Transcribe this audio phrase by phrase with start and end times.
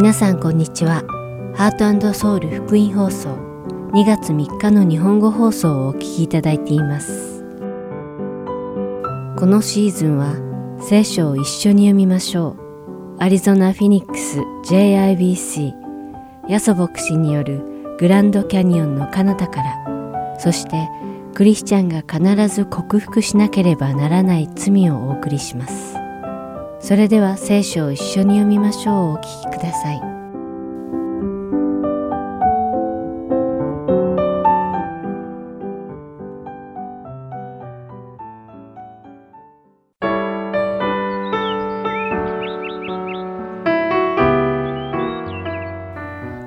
[0.00, 1.02] 皆さんこんにちは。
[1.54, 3.34] ハートソウル福音放送
[3.92, 7.44] 2月3日の日本語放送をお聞きいただいています。
[9.38, 10.36] このシーズンは
[10.80, 12.56] 聖書を一緒に読みましょ
[13.18, 13.22] う。
[13.22, 14.40] アリゾナ・フィニックス
[14.72, 15.74] JIBC
[16.48, 17.60] ヤソ牧師による
[17.98, 20.88] グランドキャニオンの彼方からそして
[21.34, 25.89] クリスチャンが必ず克服しなければならない罪をお送りします。
[26.80, 30.00] それでは聖書を一緒に読みましょうお聞きください。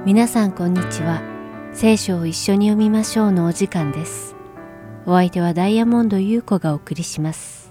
[0.05, 1.21] 皆さんこんにちは。
[1.71, 4.35] 聖書を一緒に読みましょうのお時間です。
[5.05, 7.62] お相手はダイヤモンド優子がお送りします。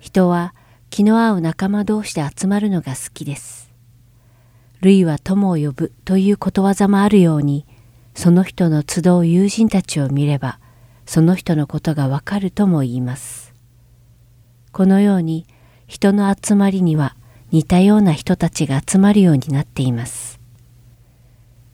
[0.00, 0.54] 人は
[0.88, 3.70] 気の合う仲間同士で集まるのが好きです。
[4.80, 7.66] 類は友を呼ぶということわざもあるように、
[8.14, 10.58] その人の集う友人たちを見れば、
[11.06, 13.54] その人のことがわかるとも言います。
[14.72, 15.46] このように
[15.86, 17.16] 人の集まりには
[17.50, 20.40] 似たような人たちが集まるようになっています。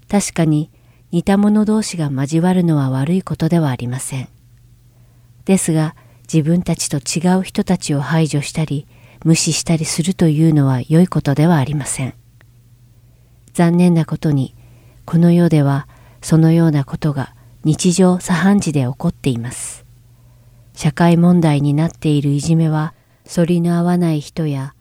[0.08, 0.70] 確かに
[1.10, 4.28] 似た者同士が交わるのは悪いことではありません。
[5.44, 5.94] ですが
[6.32, 8.86] 自分たちと違う人たちを排除したり
[9.24, 12.14] 無視したりするというのは良いことではありません。
[13.52, 14.54] 残念なことに
[15.04, 15.88] この世では
[16.20, 19.84] そのようなことが日常茶飯事で起こっています。
[20.74, 22.92] 社会問題になっているいじめは
[23.26, 24.74] 反りの合わない人や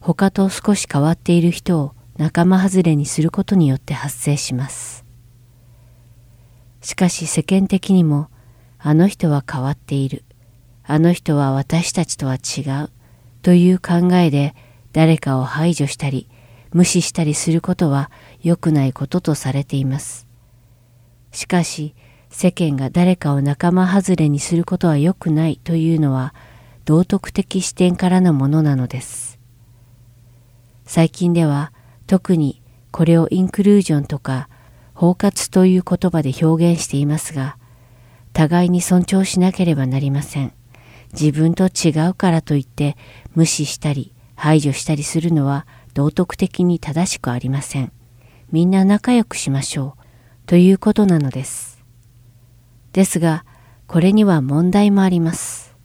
[0.00, 5.04] 他と少し変わっている人を仲間外れにすることによって発生します。
[6.80, 8.28] しかし世間的にも
[8.78, 10.24] あの人は変わっている。
[10.90, 12.90] あの人は私たちとは違う
[13.42, 14.54] という考えで
[14.94, 16.30] 誰かを排除したり
[16.72, 18.10] 無視したりすることは
[18.42, 20.26] 良くないこととされています。
[21.30, 21.94] しかし
[22.30, 26.34] 世間が誰かを仲間外れにすることは良くないというのは
[26.86, 29.38] 道徳的視点からのものなのです。
[30.86, 31.70] 最近では
[32.06, 32.62] 特に
[32.92, 34.48] これをインクルージョンとか
[34.94, 37.58] 包括という言葉で表現していますが
[38.32, 40.57] 互いに尊重しなければなりません。
[41.12, 42.96] 自分と違うからといって
[43.34, 47.92] 無視したり排除したりするのは道徳的に正しくありません。
[48.52, 50.04] みんな仲良くしましょう
[50.46, 51.84] ということなのです。
[52.92, 53.44] ですが、
[53.86, 55.76] これには問題もあります。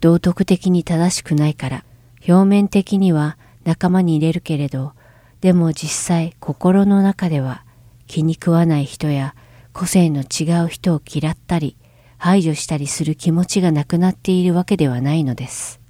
[0.00, 1.84] 道徳的に正しくないから、
[2.26, 4.92] 表面的には仲間に入れるけれど、
[5.40, 7.64] でも実際心の中では
[8.06, 9.34] 気に食わない人や
[9.74, 11.76] 個性の違う人を嫌ったり
[12.16, 15.80] 排除したりする気持ちがなくなっているわけではないのです。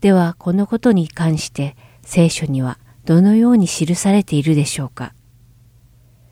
[0.00, 5.14] ではこのことに関して聖書にはどのように記されているでしょうか？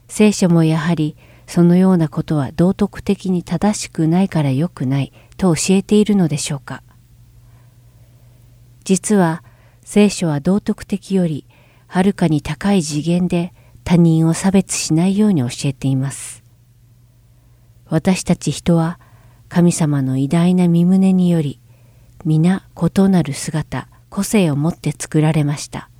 [0.08, 6.82] 聖書もやはりそのようなことは道徳的に正しくないから良くないと教えているのでしょうか？
[8.84, 9.42] 実は
[9.84, 11.46] 聖書は道徳的より
[11.86, 16.41] はるかに高い次元で他人を差別しないように教えています。
[17.92, 18.98] 私たち人は
[19.50, 21.60] 神様の偉大な身旨により
[22.25, 25.91] 皆異なる姿個性を持って作られました。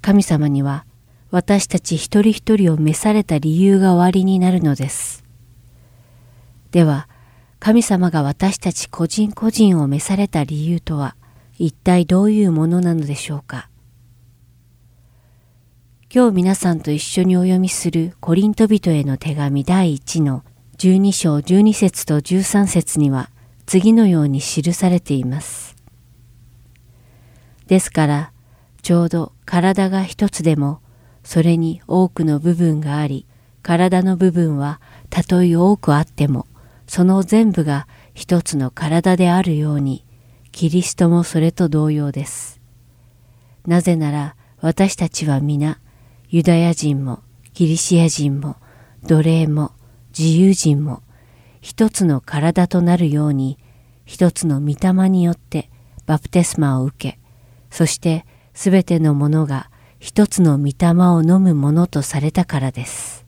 [0.00, 0.86] 神様には
[1.30, 5.24] 私たち一人一人を召された理由が終わりになるのです。
[6.70, 7.06] では
[7.58, 11.16] 神様が私たち個人個人を召された理由とは
[11.58, 13.68] 一体どういうものなのでしょうか。
[16.08, 20.44] 今日皆さんと一緒にお読みするコリント人への手紙第1の
[20.78, 23.28] 12章12節と13節には
[23.66, 25.74] 次のように記されています。
[27.66, 28.32] ですから
[28.82, 30.80] ちょうど体が一つでも
[31.24, 33.26] それに多くの部分があり
[33.62, 34.80] 体の部分は
[35.10, 36.46] たとえ多くあっても
[36.86, 40.04] その全部が一つの体であるように
[40.52, 42.60] キリストもそれと同様です。
[43.66, 45.80] なぜなら私たちは皆
[46.36, 47.20] ユダヤ人も
[47.54, 48.56] ギリシア人も
[49.06, 49.72] 奴隷も
[50.08, 51.02] 自由人も
[51.62, 53.58] 一つの体となるように
[54.04, 55.70] 一つの御霊によって
[56.04, 57.18] バプテスマを受け
[57.70, 63.24] そしてすべてのものが一つの御霊を飲むものとされたからです。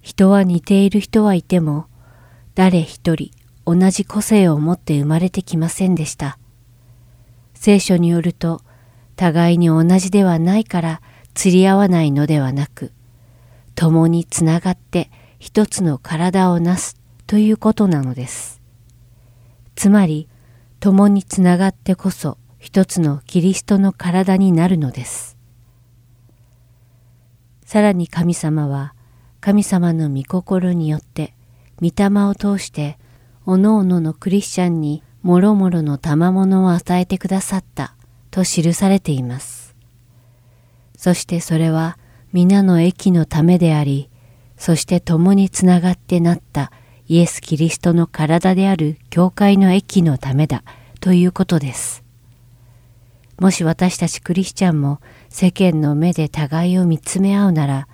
[0.00, 1.86] 人は似ている人はいても
[2.54, 3.32] 誰一人
[3.66, 6.38] 同じ個性を持って生まれてきませんでした。
[7.54, 8.60] 聖書によると
[9.16, 11.02] 互いに同じではないから
[11.34, 12.92] 釣り合わないのではなく、
[13.74, 16.96] 共につながって一つの体をなす
[17.26, 18.60] ということなのです。
[19.74, 20.28] つまり、
[20.80, 25.36] 共につながってこそ一つのキリストの体になるのです。
[27.64, 28.94] さらに神様は
[29.40, 31.34] 神様の御心によって
[31.80, 32.98] 御霊を通して
[33.46, 37.94] おのおののクリスチャンにもろもろの賜物を与えてくださった
[38.30, 39.69] と記されています。
[41.00, 41.96] そしてそれは
[42.30, 44.10] 皆の益のためであり、
[44.58, 46.70] そして共につながってなった
[47.08, 50.62] イエス・キリストの体である教会の益のためだ
[51.00, 52.04] ということです。
[53.38, 55.00] もし私たちクリスチャンも
[55.30, 57.88] 世間の目で互いを見つめ合うなら、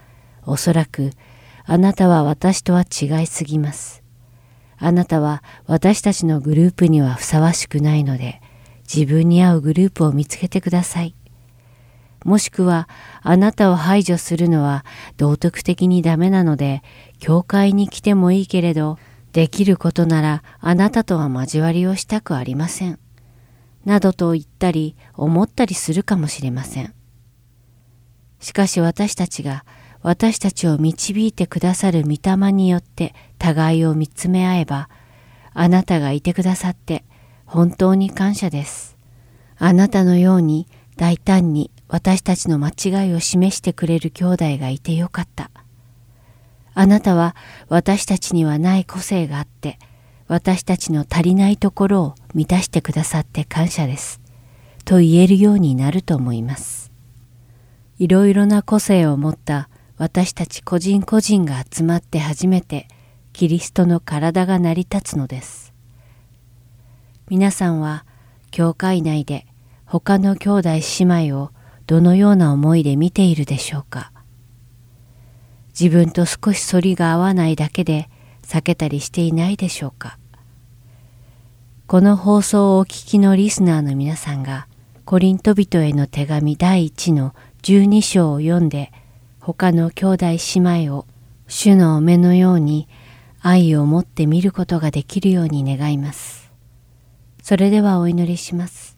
[0.44, 1.12] おそらく
[1.64, 4.02] あなたは私とは違いすぎます。
[4.78, 8.40] あなたは私たちのグループにはふさわしくないので、
[8.92, 11.14] 自分に合うグループを見つけてください。
[12.26, 12.88] もしくは
[13.22, 14.84] あなたを排除するのは
[15.16, 16.82] 道徳的にダメなので、
[17.20, 18.98] 教会に来てもいいけれど、
[19.32, 22.98] できることならあなたとは交わりをしたくありません。
[23.84, 26.94] などと言ったり思ったりするかもしれません。
[28.40, 29.64] しかし私たちが
[30.02, 34.88] 私たちを導いてくださる御霊によって互いを見つめ合えば、
[35.54, 37.04] あなたがいてくださって
[37.44, 38.96] 本当に感謝です。
[39.58, 45.50] あなたのように大胆に私たちの間違いを示してくれる兄弟がいてよかった。
[46.74, 47.34] あなたは
[47.68, 49.78] 私たちにはない個性があって、
[50.28, 54.20] 私たちの足りないところを満たしてくださって感謝です。
[54.84, 56.90] と言えるようになると思います。
[57.98, 62.88] いろいろな個性を持った私たち個人個人が集まって初めて
[63.32, 65.72] キリストの体が成り立つのです。
[67.28, 68.04] 皆さんは
[68.50, 69.46] 教会内で
[69.84, 71.50] 他の兄弟姉妹を
[71.86, 74.12] どのような思いで見ているでしょうか？
[75.78, 78.08] 自分と少し反りが合わないだけで
[78.42, 80.18] 避けたりしていないでしょうか？
[81.86, 84.66] この放送をお聞きのリスナーの皆さんが
[85.04, 88.92] コリント人への手紙第1の12章を読んで
[89.38, 90.38] 他の兄弟姉
[90.86, 91.06] 妹を
[91.46, 92.88] 主のお目のように
[93.40, 96.50] 愛を持って見ることができるように願います。
[97.44, 98.95] それではお祈りします。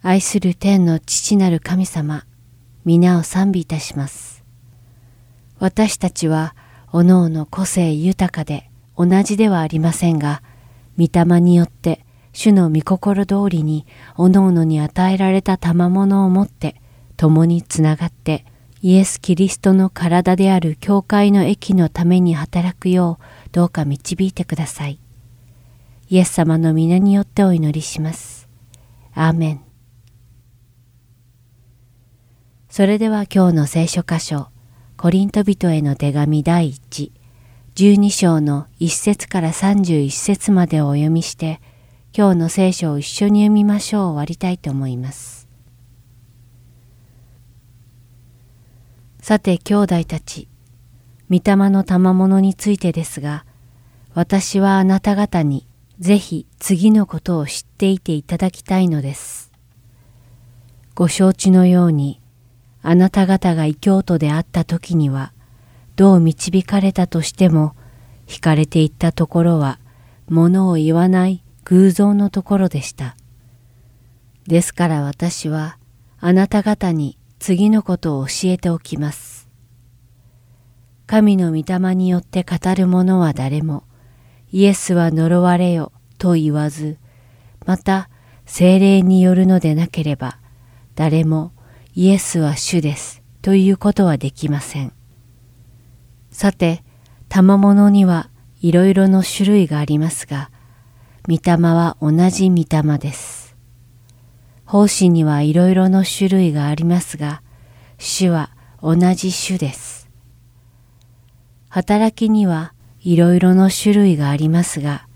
[0.00, 2.24] 愛する天の父なる神様、
[2.84, 4.44] 皆を賛美いたします。
[5.58, 6.54] 私たちは、
[6.92, 10.40] おのおの個性豊かで同じではありませんが、
[10.96, 13.86] 御霊によって主の御心通りに
[14.16, 16.80] おのおのに与えられた賜物を持って
[17.16, 18.44] 共につながって
[18.80, 25.00] イエス・キリストの体である教会の益のために働くようどうか導いてください。
[26.08, 28.48] イエス様の皆によってお祈りします。
[29.14, 29.67] アーメン。
[32.78, 34.50] それでは今日の聖書箇所、
[34.96, 37.10] コリント人への手紙第1、
[37.74, 41.60] 12章の1節から31節までをお読みして、
[42.16, 45.48] 今日の聖書を一緒に読みましょう終わりたいと思います。
[49.20, 50.46] さて兄弟たち、
[51.28, 53.44] 御霊の賜物についてですが、
[54.14, 55.66] 私はあなた方に
[55.98, 59.50] ぜひ次のことを知っていていただきたいのです。
[60.94, 62.20] ご承知のように、
[62.82, 65.32] あなた方が異教徒であった時には、
[65.96, 67.74] どう導かれたとしても、
[68.26, 69.78] 惹かれていったところは、
[70.28, 73.16] ものを言わない偶像のところでした。
[74.46, 75.78] ですから私は、
[76.20, 79.48] あなた方に次のことを教えておきます。
[81.06, 83.84] 神の御霊によって語る者は誰も、
[84.50, 86.98] イエスは呪われよと言わず、
[87.66, 88.08] また
[88.46, 90.38] 精霊によるのでなければ、
[90.94, 91.52] 誰も
[92.00, 94.92] イエスは主ですということはできません。
[96.30, 96.84] さて、
[97.28, 100.52] 賜物にはいろいろの種類がありますが、
[101.28, 103.56] 御霊は同じ御霊です。
[104.64, 107.42] 奉仕にはいろいろの種類がありますが、
[107.98, 108.50] 主は
[108.80, 110.08] 同じ主です。
[111.68, 115.08] 働きにはいろいろの種類がありますが、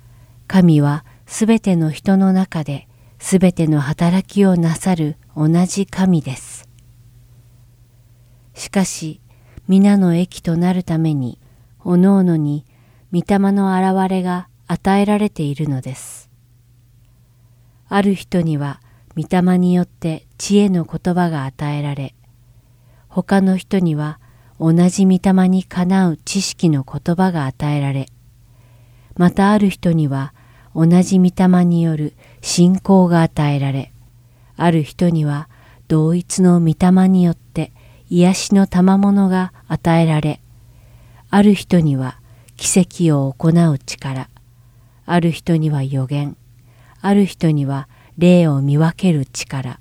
[0.49, 2.89] 神はすべての人の中で
[3.21, 6.52] すべての働きをなさる同じ神です。
[8.63, 9.21] しかし
[9.67, 11.41] 皆の益となるために
[11.83, 12.65] おのおのに
[13.13, 16.31] 御霊の現れが与えられているのです。
[17.89, 18.81] ある人には
[19.17, 22.15] 御霊によって知恵の言葉が与えられ、
[23.09, 24.21] 他の人には
[24.61, 28.07] 同じ御霊にかなう知識の言葉が与えられ、
[29.17, 30.35] またある人には
[30.73, 33.93] 同じ御霊による信仰が与えられ、
[34.57, 35.49] ある人には
[35.89, 37.73] 同一の御霊によって
[38.15, 40.43] 癒しの賜物が与えられ、
[41.31, 42.21] ある人には
[42.59, 44.29] 奇跡を行う力、
[45.07, 46.37] ある人には予言、
[47.01, 47.89] ある人には
[48.19, 49.81] 霊を見分ける力、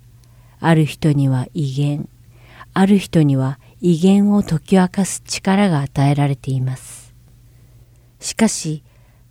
[0.62, 2.08] ある人には威厳、
[2.74, 7.14] ある人には威厳を解き明かす力が与えられています。
[8.22, 8.82] しかし、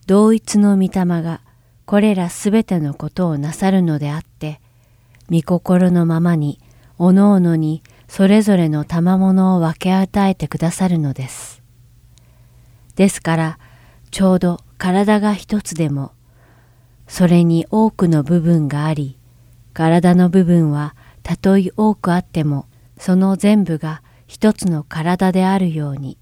[0.06, 1.40] 同一の御霊が
[1.86, 4.60] これらすべてのことをなさるのであって、
[5.30, 6.60] 御心のままに、
[6.98, 11.62] おのおのにそれぞれの賜物を分け与えてくださるのです。
[12.96, 13.58] ですから、
[14.10, 16.10] ちょうど体が一つでも、
[17.06, 19.16] それに多くの部分があり、
[19.74, 22.66] 体の部分はたとえ多くあっても、
[22.98, 26.18] その全部が一つの体であるように、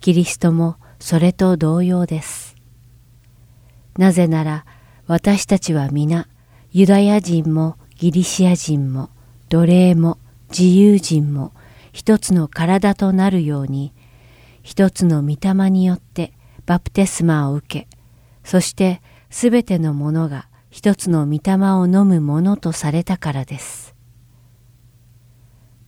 [0.00, 2.56] キリストもそれと同様です。
[3.96, 4.66] なぜなら
[5.06, 6.28] 私たちは皆
[6.72, 9.08] ユダヤ人もギリシア人も
[9.48, 10.18] 奴隷も
[10.56, 11.52] 自由人も
[11.92, 13.92] 一つの体となるように
[14.62, 16.32] 一つの御霊によって
[16.66, 17.88] バプテスマを受け
[18.44, 23.94] そしてすべてのものが一つの御霊を飲むものとされたからです。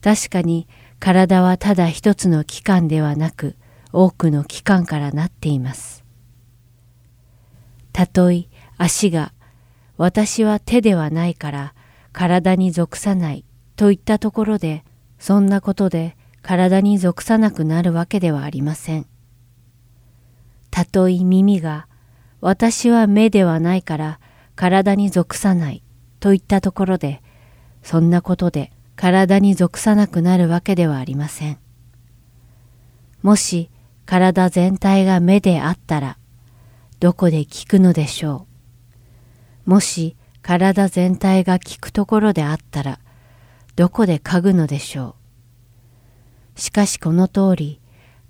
[0.01, 0.67] 確かに
[0.99, 3.55] 体はただ一つの器官ではなく
[3.91, 6.03] 多くの器官からなっています。
[7.91, 8.45] たとえ
[8.77, 9.33] 足が
[9.97, 11.73] 私は手ではないから
[12.11, 14.83] 体に属さないといったところで
[15.19, 19.05] そんなことで体に属さなくなるわけではありません。
[20.71, 21.87] たとえ耳が
[22.41, 24.19] 私は目ではないから
[24.55, 25.83] 体に属さない
[26.19, 27.21] といったところで
[27.81, 31.57] そんなことで体に属さなくなるわけではありません。
[33.21, 33.69] もし
[34.05, 36.17] 体全体が目であったら
[36.99, 38.47] どこで聞くのでしょ
[39.65, 39.69] う。
[39.69, 42.99] もし体全体が聞くところであったら、
[43.75, 45.15] どこで嗅ぐのでしょ
[46.55, 46.59] う。
[46.59, 47.81] しかしこの通り、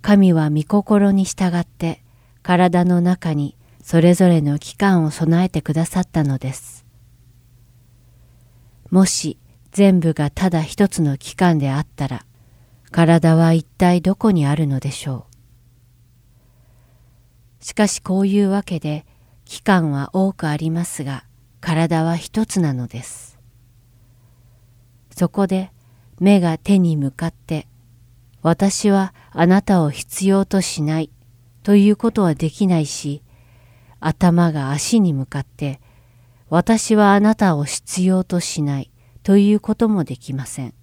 [0.02, 2.04] 神は御心に従って
[2.42, 6.86] 体の中にそれぞれの器官を備えてくださったのです。
[8.90, 9.38] もし
[9.72, 12.26] 全部がただ一つの器官であったら、
[12.92, 17.64] 体は一体どこにあるのでしょう。
[17.64, 19.06] しかしこういうわけで
[19.44, 21.26] 期間は多くありますが
[21.62, 23.35] 体は一つなのです。
[25.16, 25.72] そこで
[26.20, 27.68] 目が手に向かって
[28.42, 31.10] 私はあなたを必要としない
[31.64, 33.24] ということはできないし
[34.00, 35.80] 頭が足に向かって
[36.50, 38.92] 私はあなたを必要としない
[39.24, 40.74] ということもできません。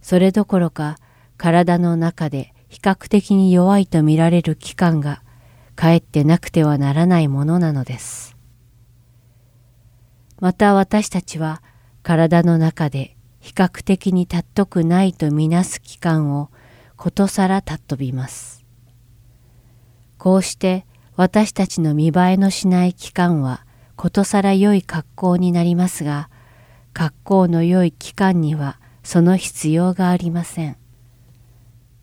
[0.00, 0.98] それどころか
[1.36, 5.22] 体の中で比較的に弱いと見られる器官が
[5.74, 8.36] かえってなくてはならないものなのです。
[10.40, 11.62] また私たちは
[12.02, 16.50] 体の中で比較的に尊くないとみなす期間を
[16.96, 18.64] ことさら尊びます。
[20.18, 23.64] こうして私たちの見栄えのしない期間は
[23.96, 26.30] ことさら良い格好になりますが、
[26.92, 30.76] 格好の良い期間にはその必要がありません。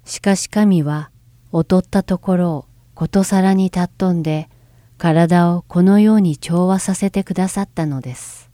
[0.05, 1.11] しかし神は
[1.53, 4.49] 劣ったところをことさらに尊んで
[4.97, 8.48] 体をこのように調和させてくださったのです。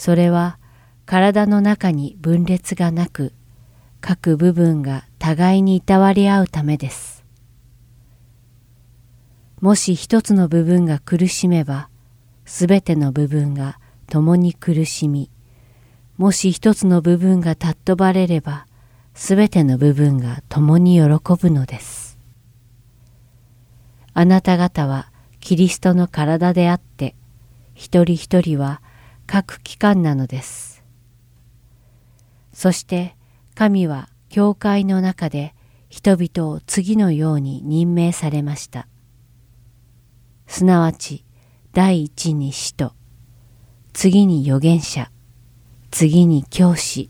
[0.00, 0.58] それは
[1.04, 3.34] 体の中に分裂がなく
[4.00, 7.22] 各部分が互いにいたわり合うためです。
[9.60, 11.90] もし一つの部分が苦しめば
[12.46, 15.30] すべての部分が共に苦しみ
[16.16, 18.66] もし一つの部分が尊ばれれば
[19.12, 21.02] すべての部分が共に喜
[21.38, 22.16] ぶのです。
[24.14, 27.14] あなた方はキリストの体であって、
[27.74, 28.80] 一人一人は
[29.32, 30.82] 各機関なのです。
[32.52, 33.14] そして
[33.54, 35.54] 神は教会の中で
[35.88, 38.88] 人々を次のように任命されました。
[40.48, 41.24] すなわち
[41.72, 42.92] 第一に使徒、
[43.92, 45.12] 次に預言者、
[45.92, 47.08] 次に教師、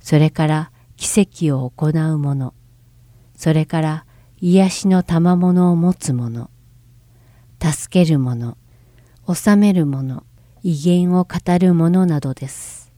[0.00, 1.20] それから奇
[1.50, 2.54] 跡を行う者、
[3.36, 4.06] それから
[4.40, 6.48] 癒しの賜物を持つ者、
[7.60, 8.56] 助ける者、
[9.30, 10.24] 治める者、
[10.66, 12.90] 威厳を語る者などです。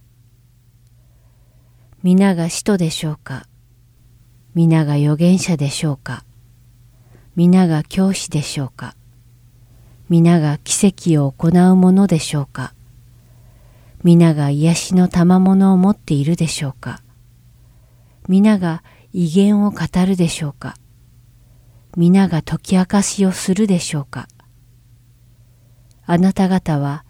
[2.05, 3.49] 皆が使徒でしょうか？
[4.55, 6.25] 皆が預言者でしょうか？
[7.35, 8.95] 皆が教師でしょうか？
[10.09, 12.73] 皆が奇跡を行うものでしょうか？
[14.05, 17.03] 皆が癒しの賜物を持っているでしょうか？
[18.29, 20.77] 皆が威厳を語るでしょうか？
[21.97, 24.29] 皆が解き明かしをするでしょうか？
[26.05, 27.05] あなた方は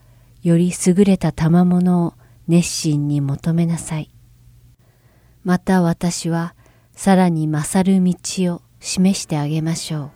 [0.47, 2.15] より優れた賜物を
[2.47, 4.13] 熱心に求めなさい。
[5.43, 6.55] また私は
[6.93, 8.15] さらに勝る道
[8.55, 10.11] を示してあげましょう。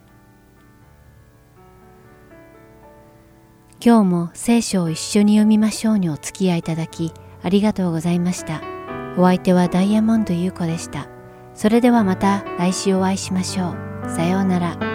[3.84, 8.62] 今日も聖書を一緒に読みましょうにお付き合いいただきありがとうございました。
[9.18, 11.08] お相手はダイヤモンド優子でした。
[11.54, 14.08] それではまた来週お会いしましょう。
[14.08, 14.89] さようなら。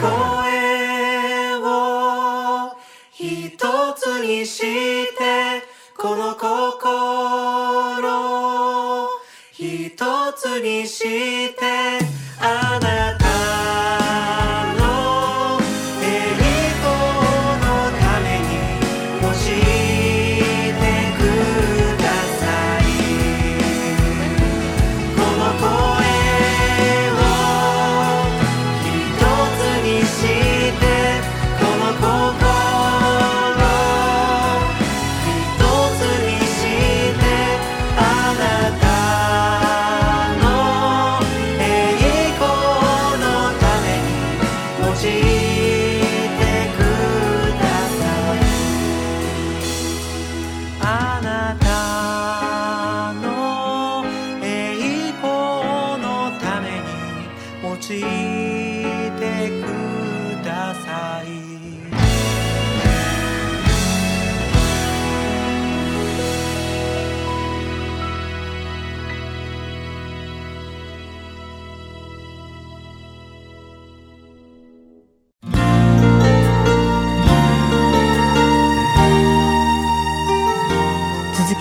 [0.00, 2.72] 声を
[3.12, 3.58] 一
[3.96, 4.60] つにし
[5.16, 5.62] て
[5.96, 6.78] この心
[9.52, 9.96] 一
[10.36, 12.07] つにして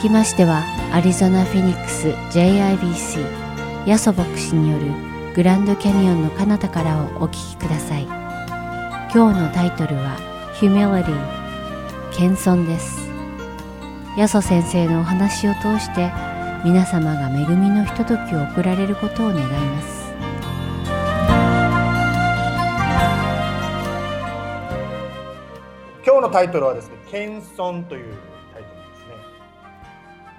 [0.07, 4.85] きましてはアリゾナ・フェニックス JIBC ヤソ牧師による
[5.35, 8.03] グランドキャニオンの彼方からをお聞きください。
[9.13, 10.17] 今日のタイトルは
[10.61, 11.13] 「Humility」
[12.17, 13.09] 謙遜です。
[14.17, 16.09] ヤソ先生のお話を通して
[16.63, 20.07] 皆様が恵みのひとときを送られることを願います。
[26.05, 28.15] 今日のタイトルはですね謙遜という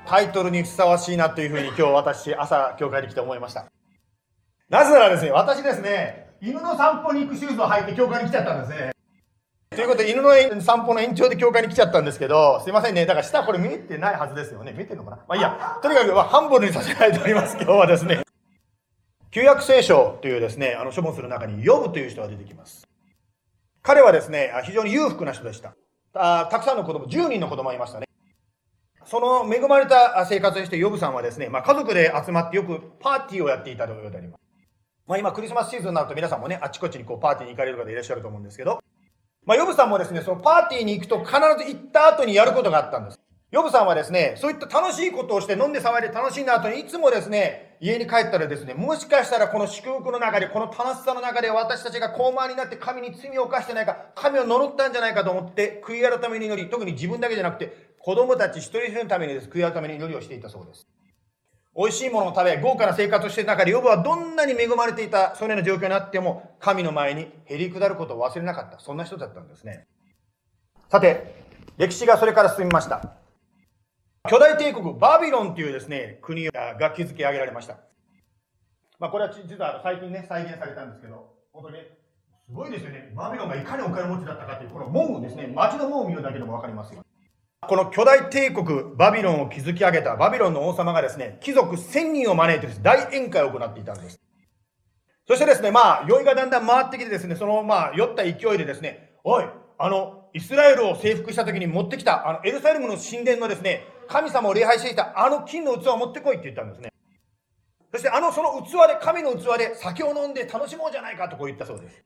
[0.08, 3.66] タイトルにふさわしいなというふうに今日私朝教会に来て思いました
[4.70, 8.92] なぜならですね私ですね犬の散歩に行くシューズを履いて教会に来ちゃったんですね
[9.70, 13.06] ということで、犬の散歩の延長で教会に来ちゃったんですけど、すいませんね。
[13.06, 14.72] だから下これ見えてないはずですよね。
[14.72, 15.16] 見えてるのかな？
[15.28, 15.78] まあいいや。
[15.80, 17.54] とにかく、ハンボルにさせられております。
[17.56, 18.24] 今日はですね。
[19.30, 22.88] 旧約聖書というですね、あの書物の中に、ヨブという人が出てきます。
[23.82, 25.76] 彼はですね、非常に裕福な人でした。
[26.14, 28.07] あたくさんの子供、10人の子供がいましたね。
[29.08, 34.40] その恵まれた生活をして、ヨブさんはですね、まあ、家族で集まってよくパーティーをやっていたようことであります。
[35.06, 38.82] まあ、今クリスマスシーズンになると皆さんもね、あちこちにこうパーティーに行かれる方いらっしゃると思うんですけど、
[39.46, 43.20] まあ、ヨブさんもですね、そのパーティーに行くと必ず行った後にやることがあったんです。
[43.50, 60.86] ヨブさんはですね、そういった楽しいことをして飲んで騒いで楽しいな後にいつもですね、家に帰ったらですね、もしかしたらこの祝福の中で、この楽しさの中で私たちが高慢になって神に罪を犯してないか、神を呪ったんじゃないかと思って悔い改めに祈り、特に自分だけじゃなくて子供たち一人一人のためにです、悔い改めに祈りをしていたそうです。
[61.76, 68.80] 美味しいものを食べ、豪華な生活をしている中で、ヨブはどんなに恵まれていた、そのような状況になっても、神の前に減り下ることを忘れなかった。
[68.80, 69.86] そんな人だったんですね。
[70.88, 71.44] さて、
[71.76, 73.14] 歴史がそれから進みました。
[74.28, 77.78] 巨大帝国、バビロンというですね、国が築き上げられました。
[78.98, 81.78] まあ、これは実は最近ね、再現されたんですけど、本当に、
[82.48, 83.12] すごいですよね。
[83.14, 87.04] バビロンがいかにお金持ちだったかという、この門をですね、街の門を見るだけでもわかりますよ。
[87.66, 94.20] この巨大帝国バビロンを築き上げたバビロンの王様がですね、貴族1000人を招いて大宴会を行っていたんです。
[95.26, 99.44] そしてですね、まあ、酔いがだんだん回ってきてですね、そのまあ、酔った勢いでですね、おい、
[99.76, 106.90] あの、イスラエルを征服した時に持ってきた、あの、エルサレムの神殿のですね、神様を礼拝していたあの金の器を持ってこいって言ったんですね。
[107.92, 112.02] そしてあの、その器で、神の器で酒を飲んで楽しもうじゃないかとこう言ったそうです。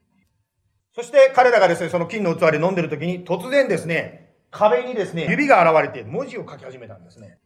[0.95, 4.22] そして彼らがですね、その金の器で飲んでる時に突然ですね、
[4.53, 7.39] 壁にですね、指が現れて文字を書き始めたんですね。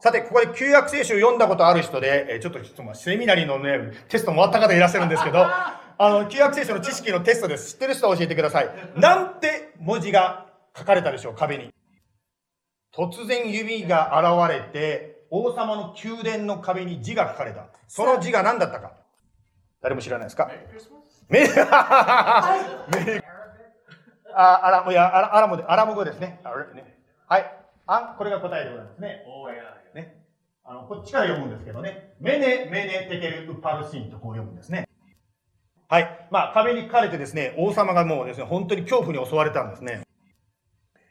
[0.00, 7.74] さて、ここで旧約聖書を読んだことある人で、えちょっと、ちょっとセミナリーのね、テストも終わった方いらっしゃるんですけど、 あの、旧約聖書の知識のテストです。
[7.74, 8.68] 知ってる人は教えてください。
[8.96, 11.72] なんて文字が書かれたでしょう、壁に。
[12.92, 17.66] 突然指が現れて、王様の宮殿の壁に字が書かれた。
[17.86, 18.94] その字が何だったか。
[19.80, 20.50] 誰も知らないですか？
[21.28, 23.22] メリー
[24.34, 26.40] あアラいやアラアラムでアラム語ですね。
[26.74, 27.58] ねはい。
[27.86, 29.24] あこれが答えでございますね。
[29.94, 30.22] ね。
[30.64, 32.14] あの、こっちから読むんですけどね。
[32.20, 34.86] メネ、メネ、テケル、ウパルシンとこう読むんですね。
[35.88, 36.28] はい。
[36.30, 40.06] まあ、壁に書かれてですね、王様がもうですね、本当に恐怖に襲われたんですね。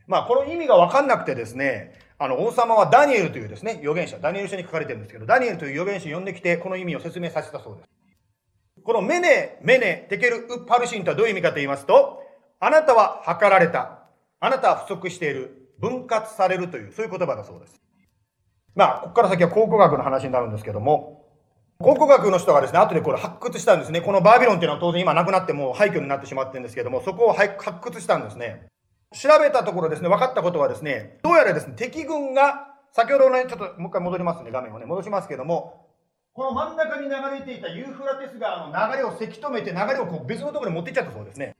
[0.08, 7.90] まあ、この意味がわかんなくてですね、あの、王様はダニエルというですね、預言者、ダニエル書に書かれてるんですけど、ダニエルという預言者を呼んできて、この意味を説明させたそうです。
[8.84, 12.24] このメネ、メネ、テケル、ウパルシンとはどういう意味かと言いますと、
[12.64, 14.04] あなたは測られた。
[14.40, 15.58] あなたは不足している。
[15.80, 17.82] 分割されるという、そういう言葉だそうです。
[18.76, 21.26] まあ、ここから先は考古学の話になるんですけども、
[21.80, 24.02] 考古学の人がですね、後でこれ発掘したんですね。
[24.02, 28.68] このバービロンっていうのは当然今なくなってもう廃墟になってしまってるんですけども、そこを発掘したんですね。
[29.12, 35.88] 調べたところですね、分かったことはですね、どうやらですね、敵軍が、先ほどのね、ちょっともう一回戻りますね、画面をね、戻しますけども、
[36.34, 41.56] この真ん中に流れていたユーフラテス川の流れをせき止めて流れをこう別のところに持っていっちゃったそうですね。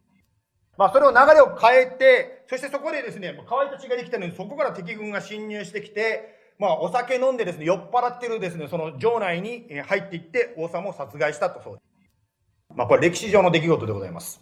[0.78, 11.92] まあ、それを流れを変えて、そしてそこでですね、乾いた血ができたのに、そこから敵軍が侵入してきて、まあ、お酒飲んでですね、酔っ払ってるですね、その城内に入っていって王様を殺害したとそうです。
[12.76, 14.42] まあ、これ歴史上の出来事でございます。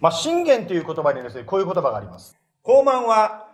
[0.00, 2.36] まあ、信玄という言葉にですね、こういう言葉があります。
[2.62, 3.48] 高慢は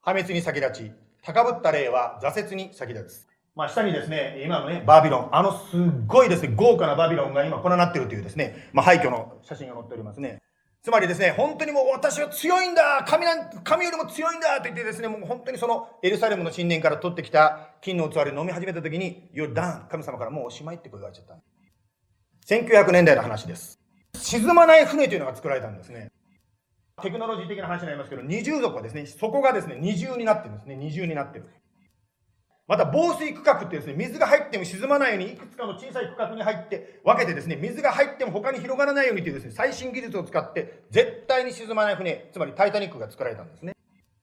[0.00, 3.32] 破滅に先立ち、高ぶった霊は挫折に先立つ。
[3.54, 10.40] まあ、下にですね、今のね、バビロン、あのすっごいですね、豪華なバビロンが今こうなってるというですね、まあ、廃墟の写真が載っておりますね。
[10.82, 19.86] つまりですね、本当にもう私は強いんだ神なん神よりも強いんだと言ってですね、もう本当にそのエルサレムの神殿から取ってきた金の器で飲み始めた時に、You're done!
[19.86, 22.86] 神様からもうおしまいって声が言われちゃった。
[22.88, 23.78] 1900年代の話です。
[24.16, 26.10] 沈まない船というのが作られたんですね。
[27.00, 30.74] テクノロジー的な話になりますけど、二重底はですね、底がですね、二重になってるんですね。
[30.74, 31.48] 二重になってる。
[32.72, 43.74] また防水区画ってですね、水が入っても沈まないようにいくつかの小さい区画に入って分けてですね、水が入っても他に広がらないようにというですね、最新技術を使って絶対に沈まない船、つまりタイタニックが作られたんですね。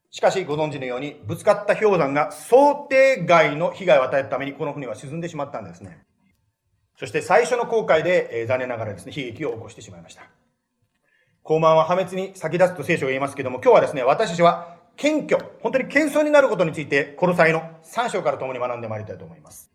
[0.10, 6.02] しかしご存知のように、ぶつかった氷山が想定外の被害を与えるためにこの船は沈んでしまったんですね。
[6.98, 10.24] そして最初の航海で、えー、残念ながらですね、悲劇を起こしてしまいました。
[11.44, 19.72] 高慢は破滅に先立つと聖書が言いますけども、今日はですね、私たちは謙虚、本当に謙遜になることについて、コロサイの3章から共に学んでまいりたいと思います。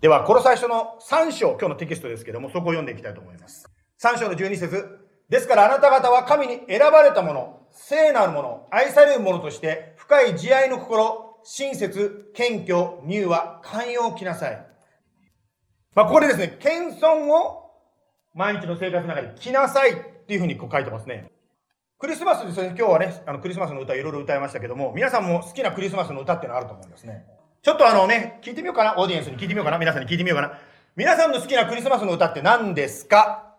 [0.00, 3.68] では、コロサイ書の3章、今日のテキストですけども、そこを読んでいきたいと思います。
[4.02, 4.98] 3章の12節
[5.28, 14.66] ですからあなた方は神に選ばれたもの、聖なるもの、愛されるものとして、深い慈愛の心、親切、謙虚、乳和、寛容を着なさい。
[15.94, 17.72] まあ、ここでですね、謙遜を
[18.32, 21.30] 毎日の生活の中で着なさいっていうふうにこう書いてますね。
[22.00, 27.26] クリスマスですね、今日はね、あのクリスマスの歌いろいろ歌いましたけども、皆さんも好きなクリスマスの歌っていうのあると思うんですね。
[27.60, 30.58] ちょっとあのね、聞いてみようかな、オーディエンスに聞いてみようかな、皆さんに聞いてみようかな？
[30.96, 33.54] 皆さんの好きなクリスマスの歌って何ですか？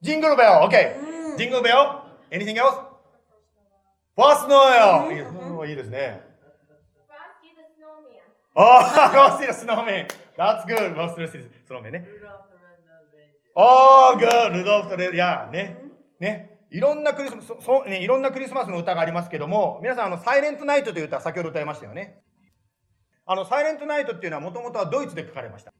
[0.00, 1.36] ジングルベル、OK。
[1.36, 1.76] ジングルベル
[2.30, 2.80] ?Anything else?
[4.16, 6.22] ファースノーよいいですね。
[8.54, 10.08] ああ、ゴースティースノーメン。
[10.38, 10.94] That's good.
[10.94, 11.28] ゴースティー
[11.66, 12.08] スノーメンね。
[13.54, 14.48] おー、good.
[14.54, 15.76] ルドルフとレいや、ね。
[16.18, 16.59] ね。
[16.70, 22.20] いろんなクリスマス、そね、いろんなクリスマスの歌がありますけども、皆さん、あの、サイレントナイトという歌、先ほど歌いましたよね。
[23.26, 25.72] あの、サイレントナイトっていうのはもともとはドイツで書かれました。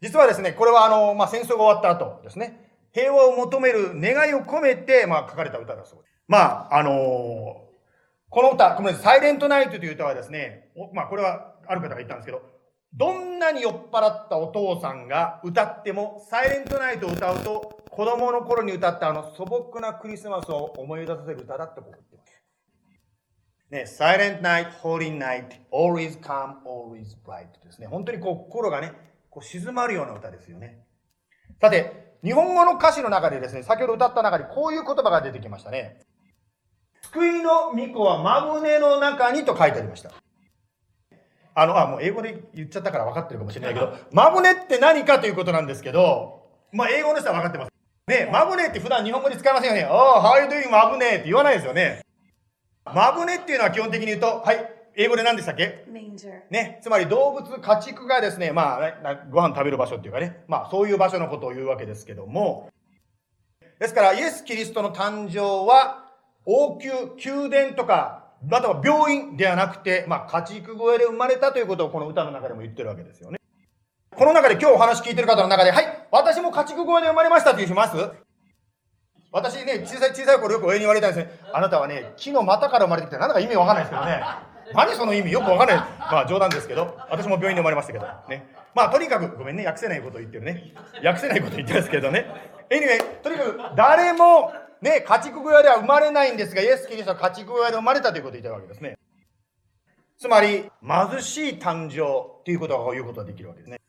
[0.00, 6.14] 実はですね、これはあの、まあ、戦争が終わった後ですね、平和を求める願いを込めて、まあ、書かれた歌だそうです。
[6.28, 12.42] まあ、あのー、この歌、このサイレントナイトという歌はですね、まあ、これはある方が言ったんですけど、
[12.94, 22.24] どんなに酔っ払ったお父さんが歌っても、サイレントナイトを歌うと、子供の頃に歌ったあの素朴なクリスマスを思い出させる歌だって僕言ってま
[23.86, 24.00] す。
[24.00, 27.86] ね、Silent Night, Holy Night, Always Calm, Always Bright ですね。
[27.88, 28.94] 本当にこう心がね、
[29.28, 30.82] こう静まるような歌ですよね。
[31.60, 36.00] さて、日本語の歌詞の中でですね、先ほど歌った中にこういう言葉が出てきましたね。
[37.02, 40.10] 救いの御子はまぶねの中にと書いてありました。
[41.54, 47.69] あの、あ、もう英語で言っちゃったから分かってるかもしれないけど、マブネって何かということなんですけど、まあ英語の人は分かってます。
[48.10, 49.84] ね、マブネって普段日本語で使いませんよね。
[49.84, 52.04] ああ、how you doing マブネって言わないですよね。
[52.84, 55.84] マブネっていうのは基本的に言うと、はい、英語で何でしたっけ？
[56.50, 62.68] ね、つまり動物、家畜がですね、まあ、ご飯食べる場所っていうかね、まあそういう場所のことを言うわけですけども、
[63.78, 66.10] ですからイエス・キリストの誕生は、
[66.44, 66.94] 王宮、
[67.24, 73.39] 宮殿とか、または病院ではなくて、まあ、家畜小屋で生まれたということをこの歌の中でも言ってるわけですよね。
[74.16, 77.96] この中で今日お話聞いてる方の中で、はい、私も家畜小屋で生まれましたっていう人います？
[79.32, 81.40] 私ね、小さい小さい頃よく親に言われたんですね。
[81.54, 84.22] あなたはね、木の股から生まれてきて、なんだか意味わかんないですけどね。
[84.74, 85.76] 何その意味よくわかんない。
[85.76, 88.46] まあ冗談ですけど、私も病院で生まれましたけど、ね。
[88.74, 90.74] まあとにかく、ごめんね、訳せないことを言ってるね。
[91.04, 92.26] 訳せないこと言ってますけどね。
[92.68, 98.98] anyway、とにかく誰もね、家畜小屋では生まれないんですが、イエス・キリストは家畜小屋で生まれたということを言ってるわけですね。
[100.18, 103.80] つまり、貧しい誕生ということが言うことができるわけですね。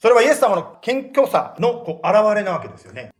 [0.00, 3.12] それはイエス様の謙虚さのこう現れなわけですよね。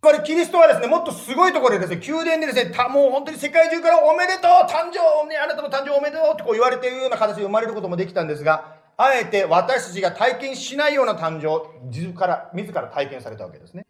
[0.00, 13.84] つまりキリストはですね、もっとすごいところでですね、宮殿でですね、たもう本当に世界中からおめでとう誕生ね、あなたの誕生おめでとうってこう言われているような形で生まれることもできたんですが、あえて私たちが体験しないような誕生、自ら、自ら体験されたわけですね。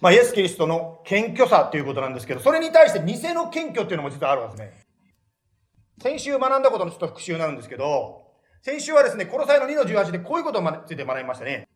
[0.00, 4.72] まあ、イエス・キリストの謙虚さということなんですけど、それに対して偽の謙虚っていうのも実はあるんですね。
[6.02, 8.25] 先週学んだことのちょっと復習になるんですけど、
[8.62, 11.68] 先週はですね、この際の2の18でこういうことについて学びましたね。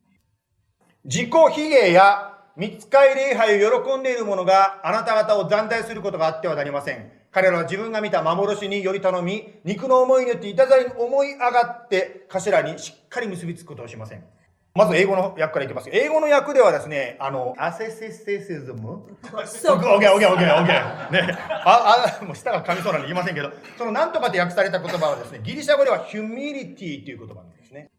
[1.05, 7.11] 自己卑下や密会礼拝を喜んでいる者があなた方を残罪することがあってはなりません。
[7.31, 14.25] 彼らは自分が見た幻により頼み、肉の思いによっていたざりに思い上がって、頭にしっかり結びつくことをしません。
[14.75, 15.91] まず英語の訳からいきます。
[15.93, 18.91] 英語の訳ではですね、あの、アセセセシズム？
[18.93, 21.11] オッケーオッケーオッケーオッケー。
[21.11, 21.39] ね。
[21.49, 27.91] あ、あ、 もう舌が噛みそうなんで言いませんけど、その何とかって訳された言葉はですね、ギリシャ語ではヒュミリティという言葉なんですね。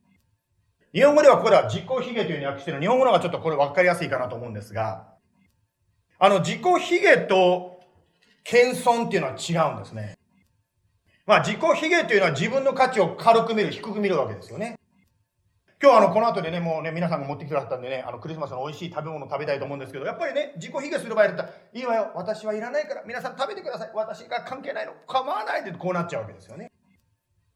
[0.94, 5.08] 日本語ではここでは自己卑下というふうに訳してる日本語の方がちょっとこれ分かりやすいかなと思うんですが、
[6.20, 7.82] あの、自己卑下と
[8.46, 10.16] 謙遜っていうのは違うんですね。
[11.26, 14.78] まあ、自己卑下というのは自分の価値を軽く見る、低く見るわけですよね。
[15.84, 23.92] 今日あの、この後でね、もうね、皆さんが持ってきてくださったんでね、あの、クリスマスの美味しい食べ物食べたいと思うんですけど、やっぱりね、自己卑下する場合だったら、いいわよ、私はいらないから、皆さん食べてください。
[23.96, 24.94] 私が関係ないの。
[25.08, 26.72] 構わないで、こうなっちゃうわけですよね。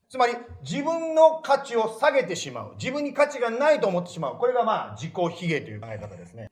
[0.09, 0.33] つまり、
[0.63, 2.73] 自分の価値を下げてしまう。
[2.79, 4.37] 自分に価値がないと思ってしまう。
[4.37, 6.49] これがまあ、自己卑下という考え方ですね。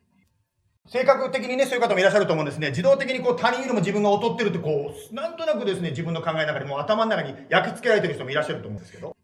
[0.87, 2.69] 性格的にね、そういう方もいらっしゃると思うんですね。
[2.69, 9.15] 自動的にこう他人よりも自分が劣ってるってこう、なんとなくですね、自分の考えの中でもう頭の中に焼き付けられてる人もいらっしゃると思うんですけど。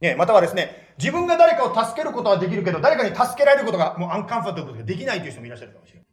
[0.00, 6.06] ね、またはですね、自分が誰かを助けることはできるけど、誰かに助けられることがもうアンカンファトブルができないという人もいらっしゃるかもしれない。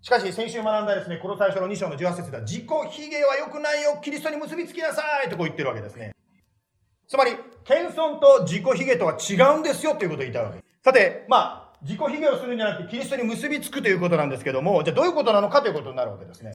[0.00, 6.12] しかし、先週学んだですね、この最初の2章の18節では、自己卑下は良くないよ、キリストに結びつきなさいとこう言ってるわけですね。
[7.08, 7.32] つまり、
[7.64, 10.66] 謙遜と自己卑下とは違うんですよということを言いたいわけです。
[10.84, 16.52] さて、まあ、自己卑下をするんじゃなくて、キリストに結びつくということなんですけども、じゃあどういうことなのかということになるわけですね。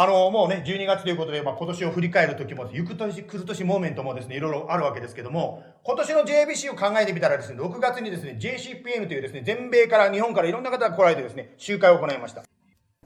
[0.00, 12.44] あの、もうね、12月ということで、まあ、今年を振り返る時も、行く年、来る年モーメントもですね、いろいろあるわけですけども、今年の JBC を考えてみたらですね、6月にですね、JCPN というですね、全米から日本からいろんな方が来られてですね、集会を行いました。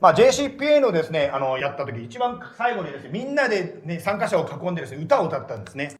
[0.02, 5.94] まあ、JCPN をですね、あの、やった時、一番最後にですね、みんなでね、参加者を囲んでですね、歌を歌ったんですね。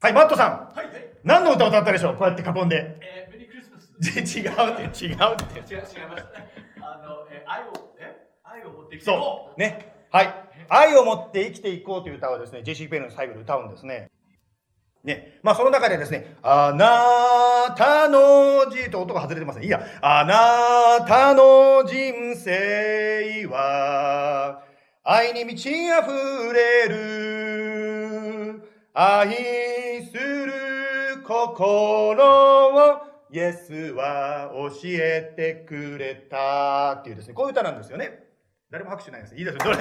[0.00, 0.76] はい、マットさん。
[0.76, 0.86] はい、
[1.22, 2.16] 何の歌を歌ったでしょう？
[2.16, 2.98] こうやって囲んで。
[3.00, 3.92] えー、メリークリスマス。
[4.18, 5.74] 違うって、違うって。
[5.74, 6.24] 違う、違います。
[6.80, 9.60] あの、え、愛を、え愛を持ってきてそう。
[9.60, 9.95] ね。
[10.10, 10.34] はい。
[10.68, 14.10] 愛を持って生きていこうという歌をですね、JC ペンの最後で歌うんですね。
[15.04, 15.38] ね。
[15.42, 19.66] まあ、その中でですね、あなたの字と音が外れてますね。
[19.66, 19.80] いいや。
[20.02, 24.62] あなたの人生は、
[25.04, 28.62] 愛に満ち溢れる。
[28.92, 29.28] 愛
[30.06, 38.25] する心を、イエスは教えてくれたっていうですね、こういう歌なんですよね。
[38.70, 39.36] 誰も拍手ないです。
[39.36, 39.58] いいです。
[39.58, 39.74] カラ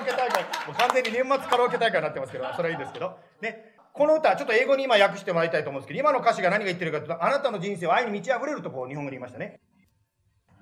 [0.00, 3.18] オケ大会、もう完全に年末カラオケ大会になってますけど、 それはいいですけど。
[3.40, 3.74] ね。
[3.92, 9.60] この歌、ちょっと英語に今訳してもらいたいと思うんですけど、今の歌詞が何が言ってるかというと、あなたの人生は愛に満ち溢れるとこう日本語で言いましたね。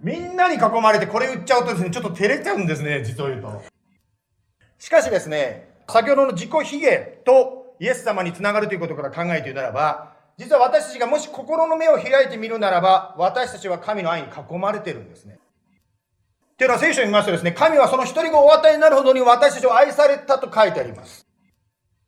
[0.01, 3.63] みんなに囲まれてこれ言っちゃうとですね、ちょっと照れちゃうんですね、実を言うと。
[4.79, 15.39] しかしですね、先ほどの自己卑下とイエス様につながるということから考えているならば、実は私たちがもし心の目を開いてみるならば、私たちは神の愛に囲まれてるんですね。
[16.63, 21.27] っていうのは聖書に見ますとですね、神はその一人がお与えになるほどに私たちを愛されたと書いてあります。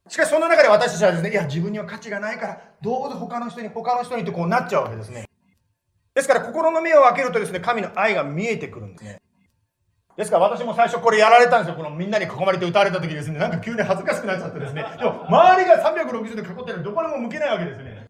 [0.08, 5.26] しかしその中で私たちはですね、いや、自分には価値がないから、どうぞ他の人に、他の人にってこうなっちゃうわけですね。
[6.14, 9.18] ですから心の目を開けるとですね、神の愛が見えてくるんですね。
[10.16, 11.76] ですから私も最初これやられたんですよ。
[11.76, 14.86] このみんなに囲まれて歌われた時ですね、なんか急に恥ずかしくなっちゃってですね。
[15.00, 18.06] でも周りが360度囲ってるのどこにも向けないわけですね。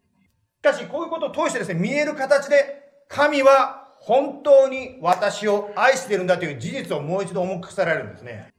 [0.59, 8.49] しかしこういうことを通してですね、見える形で神は本当に私を愛しているんだという事実をもう一度重くされるんですね。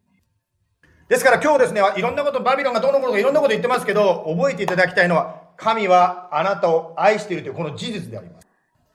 [1.08, 8.48] ですから今日ですね、いろんなこと、バビロンがどのことかいろんなこと言ってますけど、覚えていただきたいのは、神はあなたを愛しているというこの事実であります。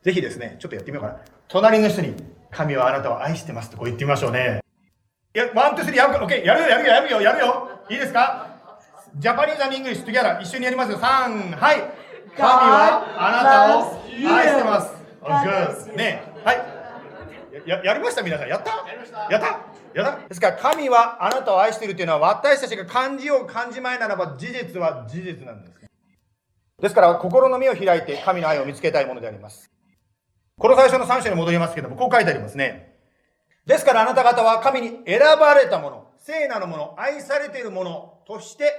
[0.04, 1.20] ぜひですね、ちょっとやってみようかな。
[1.48, 2.18] 隣の人に、
[2.52, 4.60] 神はあなたを愛してますとこう言ってみましょうね。
[5.34, 7.70] いや、 one, two, three、やるか、オッケー、やるよ、やるよ、やるよ、やるよ。
[7.90, 8.48] いいですか？
[9.16, 10.98] Japanese English、together、一緒にやりますよ。
[10.98, 11.78] 3、はい。
[12.36, 15.02] 神はあなたを愛してます。
[15.96, 17.70] ねはい。
[17.70, 18.48] ややりました皆さん。
[18.48, 18.72] やった？
[19.30, 20.00] やった？
[20.00, 20.28] やった？
[20.28, 25.80] ですから神はあなたを愛しているというのは私たちが感じよう感じまいならば事実は事実なんです。
[26.82, 29.70] ですから心の目を開いて神の愛を見つけたいものであります。
[30.58, 32.96] この最初の3章に戻りますけどもこう書いてありますね。
[33.66, 38.72] ですからあなた方は神に選ばれたもの聖なるもの愛されているものとして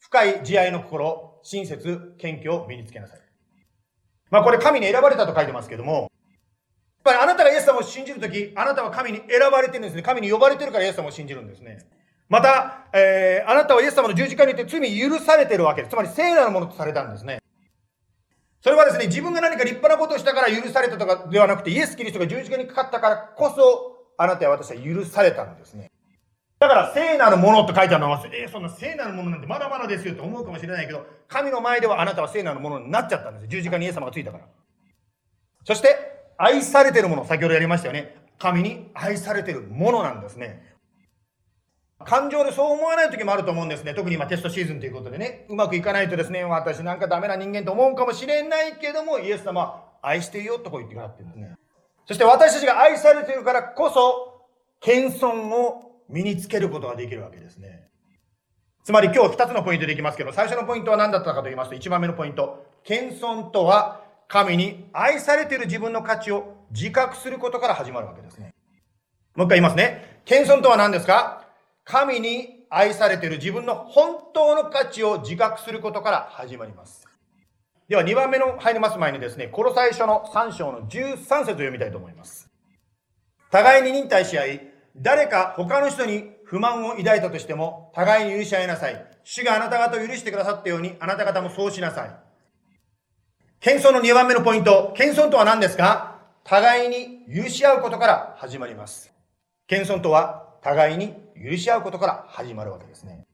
[0.00, 3.20] 深い慈愛の心親切謙虚を身につけなさい。
[4.30, 6.10] まあこれ神に選ばれたと書いてますけども、やっ
[7.08, 10.02] ぱりあなたがイエス様を信じるとき、あなたは神に選ばれてるんですね。
[10.02, 11.78] 神に呼ばれてるからイエス様を信じるんですね。
[12.28, 15.92] また、えー、あなたはイエス様の十字架によって罪許されてるわけです。
[15.92, 17.40] つまり聖なるものとされたんですね。
[18.60, 25.90] それはですね、自分が何か立派なことをしたから許されたとかではなくて、イエス・キリストが十字架にかかったからこそ、あなたや私は許されたんですね。
[26.58, 33.46] だから、聖なるものと書いてあるのは、えー、そんな聖なるものなんてまだまだですよって思うかもしれないけど、神の前ではあなたは聖なるものになっちゃったんです。
[33.46, 34.44] 十字架にイエス様がついたから。
[35.64, 38.16] そして、愛されてるもの、先ほどやりましたよね。
[38.38, 40.68] 神に愛されてるものなんですね。
[42.04, 43.92] 感情でそう思わない時もあると思うんですね。
[43.92, 45.46] 特に今テストシーズンということでね。
[45.48, 51.56] うまくいかないとですね、私なんかダメな人間と思うかもしれないけども、イエス様は愛していよとこう言ってくださってるんですね。
[52.06, 54.46] そして私たちが愛されているからこそ、
[54.80, 57.88] 謙遜を身につけることができるわけですね。
[58.84, 62.64] つまり今日2つのポイントでいきますけど、最初のポイントは何だったかと言いますと、1番目のポイント。
[62.84, 68.52] 謙遜とは、神に愛されている自分の価値を自覚することから始まるわけですね。
[69.34, 70.20] もう一回言いますね。
[70.26, 71.48] 謙遜とは何ですか？
[71.84, 77.06] 神に愛されている自分の本当の価値を自覚することから始まります。
[77.88, 82.50] では2番目の入ります前にですね、この最初の3章の13節を読みたいと思います。
[83.50, 89.06] 互いに忍耐し合い、誰か他の人に不満を抱いたとしても、互いに許し合いなさい。
[89.24, 92.27] 主があなた方を許してくださったように、あなた方もそうしなさい。
[93.60, 94.92] 謙遜の2番目のポイント。
[94.96, 96.20] 謙遜とは何ですか？
[96.44, 99.12] 互いに許し合うことから始まります。
[99.66, 103.24] 謙遜とは互いに許し合うことから始まるわけですね。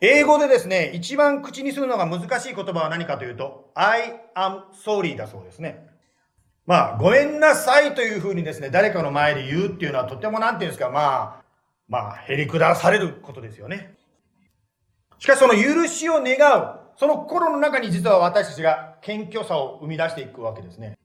[0.00, 5.84] 英語でですね、一番口にするのが難しい言葉は何かというと、I am sorry だそうですね。
[6.64, 11.44] まあ、ごめんなさいというふうにですね、誰かの前で言うっていうのはとてもなんていうんですか、まあ、
[11.88, 13.96] まあ、へりくだされることですよね。
[15.18, 20.98] しかしその許しを願う、その心の中に実は私たちが謙虚さを生み出していくわけですね。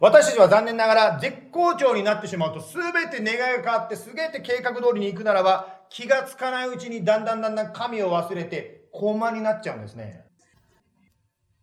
[0.00, 10.24] 私たちは残念ながら絶好調になってしまうと全て願いが変わって全て計画通りに行くならば気がつかないうちにだんだんだんだん神を忘れて高慢になっちゃうんですね。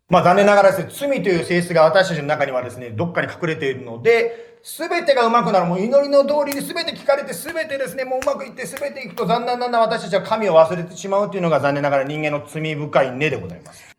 [0.10, 5.66] まあ残念ながらですね、罪という性質が私たちの中にはですね、どっかに隠れているので、全てがうまくなる。
[5.66, 13.94] もう祈りの通りに全て聞かれて、全てですね、もううまくいって全ていくと、だんだんだん私たちは神を忘れてしまうというのが残念ながら人間の罪深い根でございます。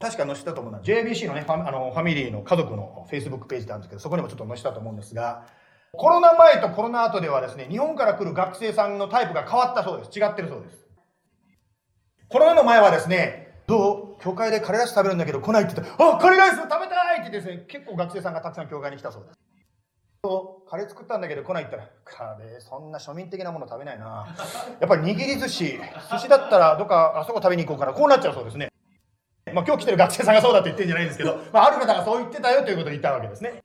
[0.00, 5.46] 確か載せたと思うのは、JBC のね、ファあのファミリーの家族の Facebook ページなんですけど、そこにもちょっと載せたと思うんですが、
[5.92, 10.18] コロナ前とコロナ後ではですね、日本から来る学生さんのタイプが変わったそうです。
[10.18, 10.88] 違ってるそうです。
[12.30, 14.22] コロナの前はですね、どう？
[14.22, 19.38] 教会でカレーライス食べるんだけど来ないって言って、あ、カレーライス食べたいってですね、結構学生さんがたくさん教会に来たそうです。
[20.72, 24.28] カレー作ったんだけど来ないったら、カレーそんな庶民的なもの食べないな。
[24.78, 25.80] やっぱり握り寿司、
[26.12, 28.68] 寿司だったらどっかあそこ食べに行こうから、こうなっちゃうそうですね。
[29.52, 33.64] まあ今日来てる学生さんがそうだって言ってるんじゃないんですけど、 まあある方がそう言ってたよということを言ったわけですね。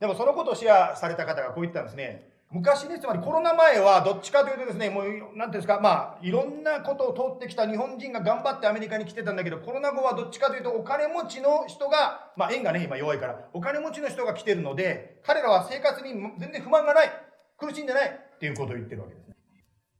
[0.00, 2.28] でもそのことをシェアされた方がこう言ったんですね。
[2.52, 17.12] 昔ね、つまりコロナ前はどっちかというとですね、もう、なんていうんですか、まあ、いろんなことを通ってきた日本人が頑張ってアメリカに来てたんだけど、コロナ後はどっちかというとお金持ちの人が、まあ、円がね、今弱いから、お金持ちの人が来てるので、彼らは生活に全然不満がない、
[17.56, 19.36] 苦しんでないっていうことを言ってるわけですね。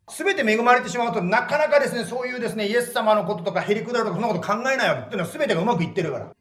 [0.09, 6.33] すべて恵まれてしまうと、なかなかですね、そういうですね、イエス様のこととかヘリクダルとかそんなこと考えないわけっていうのは全てがうまくいってるから。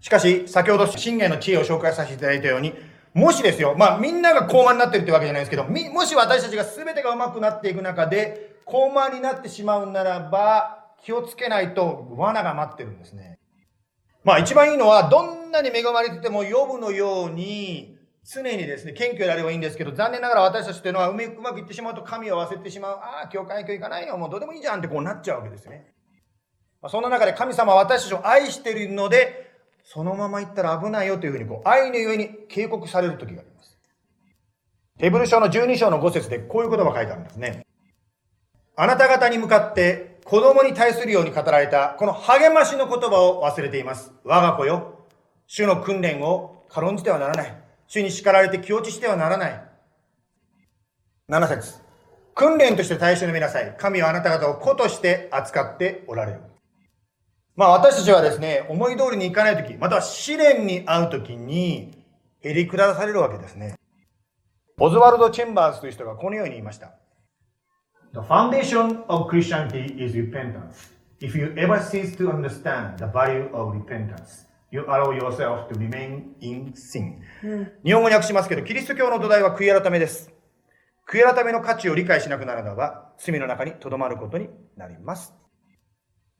[0.00, 2.72] しかし、先ほど信玄の知恵を紹介させていただいたように、
[3.18, 13.38] もしですよ、まあみんなが高慢になってるってわけじゃないですけど、もし私たちが全てが上手くなっていく中で、高慢になってしまうならば、気をつけないと罠が待ってるんですね。
[14.22, 22.98] まあ一番いいのは、どんなに恵まれてても、予部のように、常にですね、謙虚であればいいんですけど、残念ながら私たちというのはうまくいってしまうと神を忘れてしまう。
[22.98, 24.16] ああ、教会行かないよ。
[24.18, 25.92] もうどうでもいいじゃんってこうなっちゃうわけですね。
[26.82, 29.47] まあ、そんな中で神様は私たちを愛しているので、
[29.90, 33.78] そのまま行ったら危ないよというふうにこう、愛のゆえに警告される時があります。
[34.98, 37.64] テーブル書の12章の5節でこういう言葉が書いてあるんですね。
[38.76, 44.12] あなた方に向かって子供に対するように語られたこの励ましの言葉を忘れています。
[44.24, 45.06] 我が子よ。
[45.46, 47.62] 主の訓練を軽んじてはならない。
[47.86, 49.68] 主に叱られて気落ちしてはならない。
[51.30, 51.78] 7節
[52.34, 53.74] 訓練として対象のみなさい。
[53.78, 56.57] 神はあなた方を子として扱っておられる。
[57.58, 61.90] まあ私たちはですね、思い通りにいかないとき、または試練に遭うときに、
[62.40, 63.74] へり下されるわけですね。
[64.78, 66.94] オズワルド・チェンバーズという人がこのように言いました。
[68.12, 70.94] The foundation of Christianity is repentance.
[71.20, 76.34] If you ever cease to understand the value of repentance, you allow yourself to remain
[76.40, 77.16] in sin.
[77.82, 80.30] 日本語に訳しますけど、キリスト教の土台は悔い改めです。
[81.08, 85.34] 悔い改めの価値を理解しなくなるならば、罪の中に留まることになります。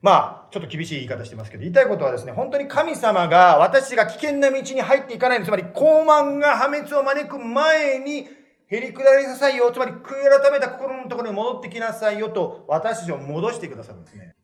[0.01, 8.27] まあ、ちょっと厳しい言い方してますけど、言いたいことはですね、本当に神様が私が危険な道に入っていかないつまり、高慢が破滅を招く前に、
[8.67, 10.01] へりくだりなさいよ、つまり、悔い
[10.41, 14.35] 改めた心のところに戻ってきなさいよと、私たちを戻してくださるんですね。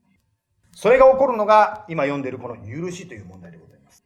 [0.73, 4.03] それが起こるのが、今読んでいるこの許しという問題でございます。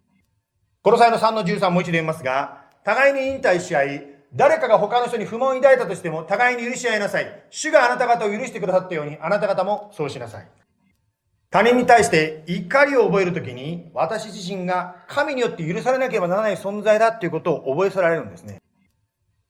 [0.84, 7.44] この際の3の13もう一度言いますが、互いに引退し合い、誰かが他の人に不満を抱いたとしても、互いに許し合いなさい。
[7.50, 10.59] 主があなた方を許してくださったように、あなた方もそうしなさい。
[11.52, 18.62] 他人に対して怒りを覚えるときに、私自身が神によって許されなければならない存在だっていうことを覚えさられるんですね。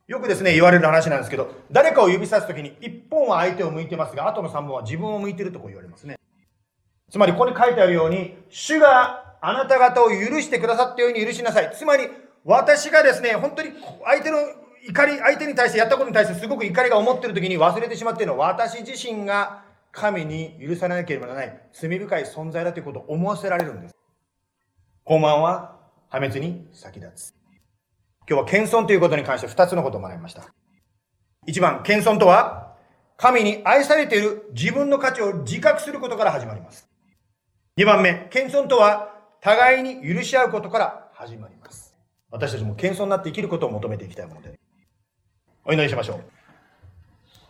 [0.08, 6.18] よくですね、言われる話なんですけど、誰かを指さすときに、一本は相手を向いてますが、後の三本は自分を向いてるとこ言われますね。
[7.12, 11.72] つまり、ここに書いてあるように、主があなた方を許してくださったように許しなさい。
[11.76, 12.10] つまり、
[12.46, 13.72] 私がですね、本当に
[14.06, 14.38] 相手の
[14.88, 23.96] 怒り、相手に対してやったことに対してすごく怒りが思ってるときに忘れてしまっているのは、私自身が神に許されなければならない罪深い存在だということを思わせられるんです。
[25.04, 25.80] 高慢は
[26.10, 27.36] 破滅に先立つ。
[28.30, 30.54] 今日は謙遜ということに関して二つのことを学びました。
[31.48, 32.76] 一番、謙遜とは、
[33.18, 36.88] 神に愛されている自分の価値を自覚することから始まります。
[37.76, 41.96] 二番目、謙遜とは、互いに許し合うことから始まります。
[42.30, 44.60] 私たちも謙遜になって生きることを求めていきたいもので。
[45.66, 46.39] お祈りしましょう。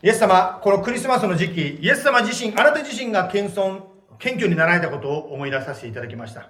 [0.02, 3.82] イエス様、このクリスマスの時期、イエス様自身、あなた自身が謙遜、
[4.18, 6.50] 謙虚になられたことを思い出させていただきました。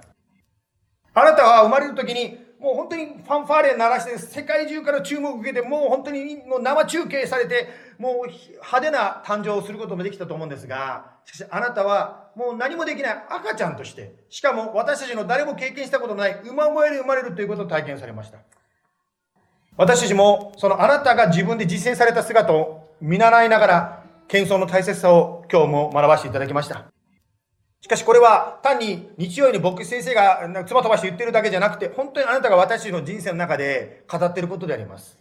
[1.15, 18.37] あなたは生まれる時に、もう本当にファンファーレ鳴らして、世界中から注目を受けて、もう本当にもう生中継されて、もう派手な誕生をすることもできたと思うんですが、しかしあなたはもう何もできない赤ちゃんとして、しかも私たちの誰も経験したことのない馬声で生まれるということを体験されました。
[19.75, 26.85] 私たちも、そのあなたが自分で実践された姿を見習いながら、謙遜の大切さを今日も学ばせていただきました。
[27.81, 35.17] しかしこれは単に日曜日に牧師先生が妻飛ばして言ってるだけじゃなくて、本当にあなたが私の人生の中で語っていることであります。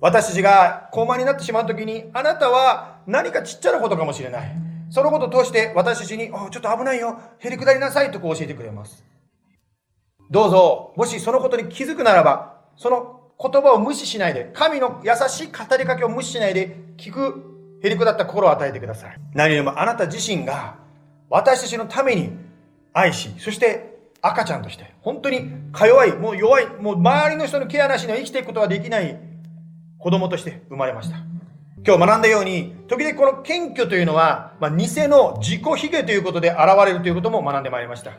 [0.00, 4.52] 私たちが高慢になってしまうときに、あなたは何かちっちゃなことかもしれない。
[4.90, 9.04] そのことを通して私たちに、おちょっと危ないよ、へりくだりなさいとこう教えてくれます。
[10.30, 19.16] どうぞ、もしそのことに気づくならば、その言葉を無視しないで、神の優しい語りかけを無視しないで、聞く、へりくだった心を与えてください。
[19.32, 20.74] 何よりもあなた自身が、
[21.30, 22.32] 私たちのために
[22.92, 29.18] 愛し、そして赤ちゃんとして、本当にか弱い、もう弱い、もう周りの人のケアなしには生きていくことができない
[29.98, 31.16] 子供として生まれました。
[31.86, 38.12] 今日学んだように、時々この謙虚というのは、まあ、偽の自己卑下ということで現れるということも学んでまいりました。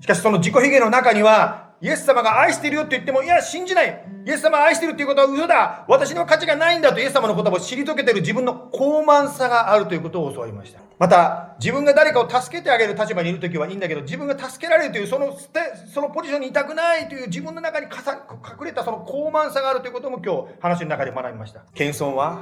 [0.00, 4.04] しかしその自己卑下の中には、イエス様が愛してるよって言っても、いや、信じない。
[4.24, 5.84] イエス様が愛してるっていうことは嘘だ。
[5.86, 10.80] 私には価値がないんだとイエス様の言葉を知り解けてる自分の高慢さがあるということを教わりました。
[10.98, 15.36] また、自分が誰かを助けてあげる立場にいるときはいいんだけど、自分が助けられるという、その、
[15.92, 21.64] そのポジションにいたくないという自分の中に隠れたその高慢さがあるということも今日話の中で学びました。
[21.74, 22.40] 謙遜は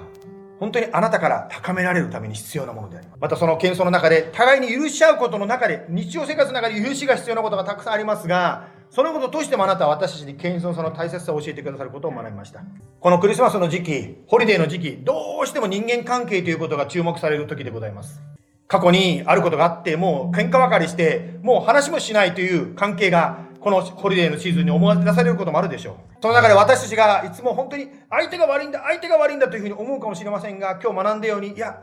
[0.61, 3.18] 本当にあなたから高められるために必要なものであります。
[3.20, 12.61] またその謙遜の中で、互いに許し合うことの中で、日常生活の中で許しが必要なことがたくさんありますが、そのこととしてもあなたは私たちに謙遜その大切さを教えてくださることを学びました。
[13.01, 18.20] このクリスマスの時期、ホリデーの時期、どうしても人間関係ということが注目される時でございます。
[18.68, 25.95] 過去にあることがあって、もう喧嘩別れして、もう話もしないという関係がこのホリデーのシーズンに思わ出されることもあるでしょう。
[26.20, 31.82] その中で私たちがいつも本当に相手が悪いんだ、相手が悪いんだというふうに思うかもしれませんが、今日学んだように、いや、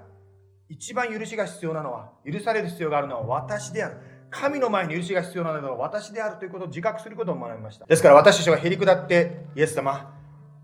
[0.70, 4.19] 一番許しが必要なのは、許される必要があるのは私である。
[4.32, 7.86] 神の前に許しが必要なのは私であるということを自覚することを学びました。
[7.86, 10.14] ですから私たちはへり下って、イエス様、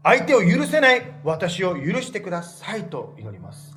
[0.04, 3.76] 相手を許せない私を許してくださいと祈ります。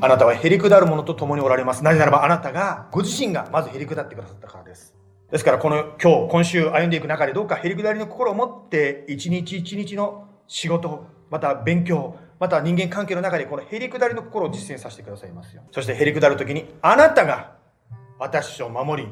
[0.00, 1.84] あなたはへり下る者と共におられます。
[1.84, 4.94] なぜならばあなたが、ご自身がまずへり下ってくださったからです。
[5.30, 15.62] ですからこの今日、今週歩んでいく中でどうかへりくだりの心を持って一日一日の仕事、また勉強、また人間関係の中でこのへりくだりの心を実践させてくださいますよ。
[15.70, 17.61] そしてへりくだるときにあなたが
[18.22, 19.08] 私を守り、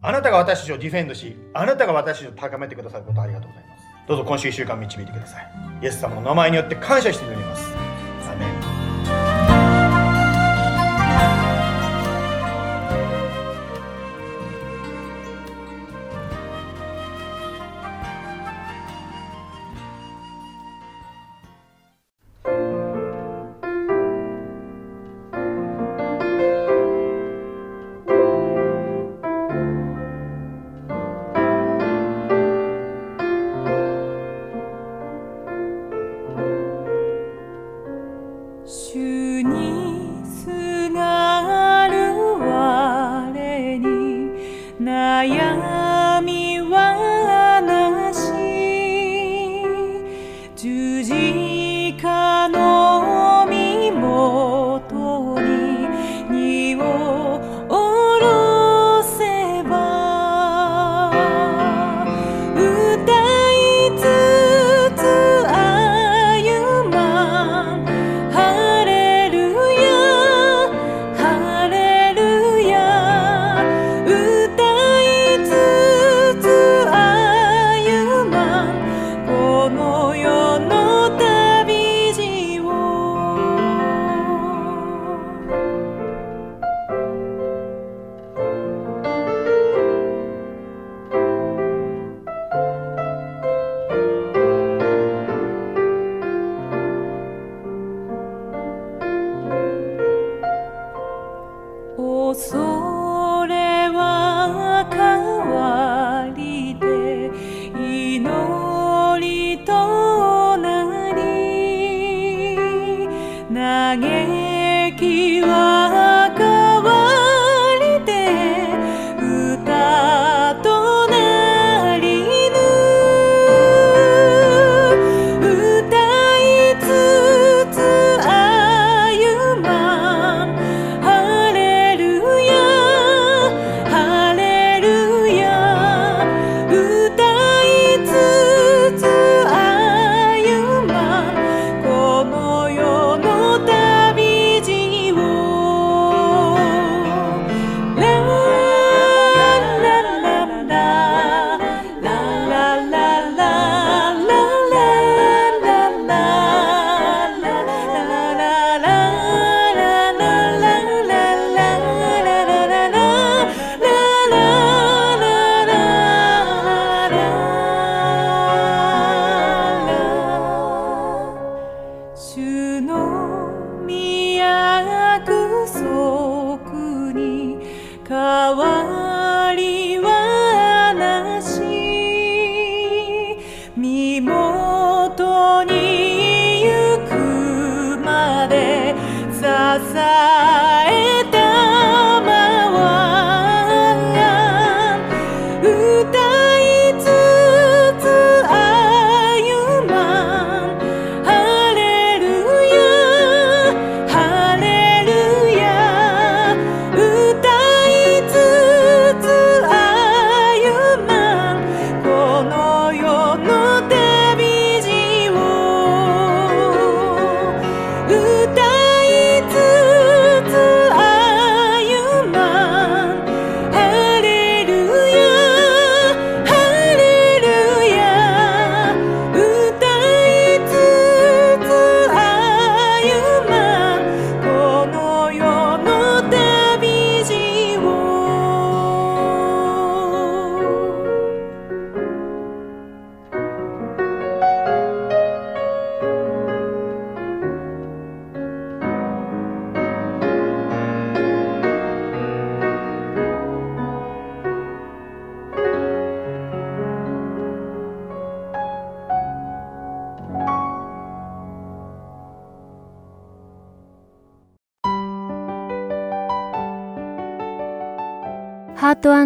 [0.00, 3.84] あなたが私たちをディフェンドし、あなたが私たちを高めてくださることありがとうございます。
[4.08, 5.52] どうぞ今週1週間導いてください。
[5.82, 7.65] イエス様の名前によって感謝して祈ります。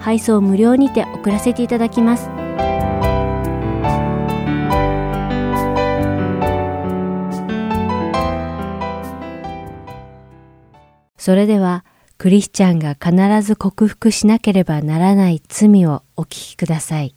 [0.00, 2.28] 配送無料にて送らせていただきます。
[11.16, 11.84] それでは
[12.16, 17.14] クリスチャンが必ず克服しなければならない罪をお聞きください。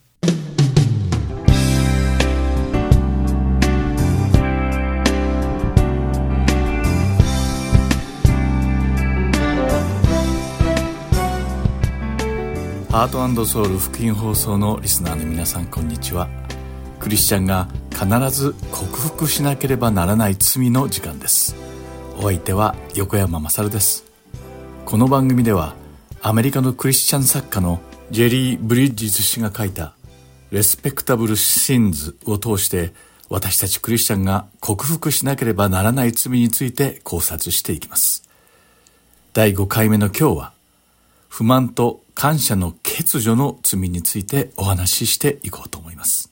[12.94, 16.28] ハートソウル福音放送のリスナーの皆さんこんにちは。
[17.00, 21.56] クリスチャンが必ず克服しなければならない罪の時間です。
[22.16, 24.04] お相手は横山まさるです。
[24.84, 25.74] この番組では
[26.22, 27.80] アメリカのクリスチャン作家の
[28.12, 29.94] ジェリー・ブリッジズ氏が書いた
[30.52, 32.94] 「レスペクタブル・シンズ」を通して
[33.28, 38.22] 私たちクリスチャンが克服しなければならない罪について考察していきます。
[39.32, 40.53] 第5回目の今日は
[41.36, 46.30] 不満と感謝の欠如の罪についてお話ししていこうと思います。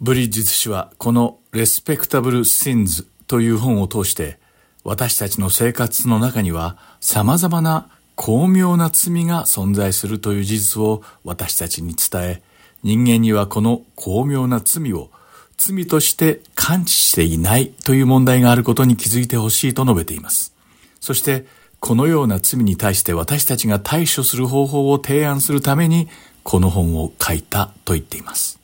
[0.00, 4.40] ブリッジズ氏はこのレスペクタブル・シンズという本を通して
[4.82, 12.42] 私たちの生活の中には様々な巧妙な罪が存在するという事実を私たちに伝え
[12.82, 15.08] 人間にはこの巧妙な罪を
[15.56, 20.52] 罪として感知していないという問題があることに気づいてほしいと述べています。
[21.00, 21.46] そして
[21.80, 26.08] このような罪に対して私たちが対処する方法を提案するために
[26.42, 28.60] この本を書いたと言っています。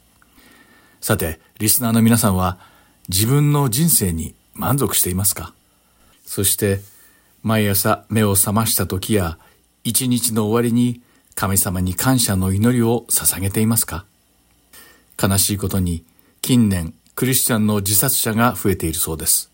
[1.01, 2.59] さて、リスナーの皆さんは
[3.09, 5.55] 自分の人生に満足していますか？
[6.25, 6.81] そして
[7.43, 9.39] 毎朝目を覚ました時や
[9.85, 11.01] 一日の終わりに
[11.35, 14.05] 神様に感謝の祈りを捧げていますか？
[15.23, 16.05] 悲しいことに
[16.43, 19.51] 近年クリスチャンの自殺者が増えているそうです。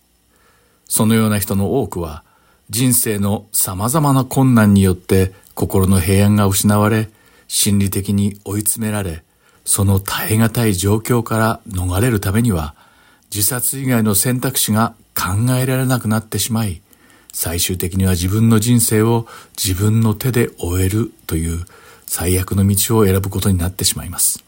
[0.88, 2.24] そのような人の多くは
[2.72, 7.10] 人生の様々な困難によって心の平安が失われ、
[7.46, 9.24] 心理的に追い詰められ、
[9.66, 12.74] その耐え難い状況から逃れるためには、
[13.30, 16.80] 自殺以外の選択肢が考えられなくなってしまい、
[17.34, 19.26] 最終的には自分の人生を
[19.62, 21.66] 自分の手で終えるという
[22.06, 24.42] 最悪の道を選ぶことになってしまいます。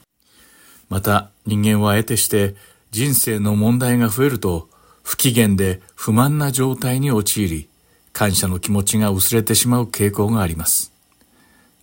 [0.89, 2.55] また人間は得てして
[2.91, 4.70] 人生の問題が増えると
[5.03, 7.68] 不機嫌で不満な状態に陥り、
[8.14, 10.92] 感謝の気持ちが薄れてしまう傾向があります。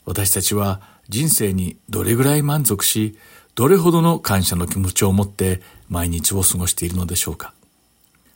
[0.05, 3.17] 私たちは人生にどれぐらい満足し、
[3.53, 7.53] どれほどの感謝の気持ちを持って毎日を過ごしているのでしょうか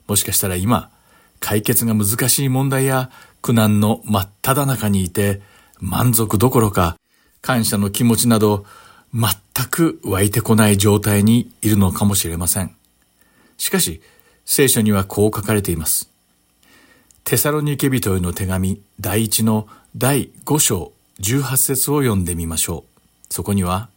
[0.07, 0.91] もしかしたら今、
[1.39, 3.09] 解決が難しい問題や
[3.41, 5.41] 苦難の真っ只中にいて、
[5.79, 6.97] 満足どころか
[7.41, 8.65] 感謝の気持ちなど
[9.13, 9.31] 全
[9.69, 12.75] く湧いてこない状態にいるのかもしれません。
[13.57, 14.01] しかし、
[14.43, 16.14] 聖書にはこう書かれています。
[17.25, 19.67] テサロニケ人への手紙第一の
[19.97, 23.33] 第5章18節を読んでみましょう。
[23.33, 23.89] そこには、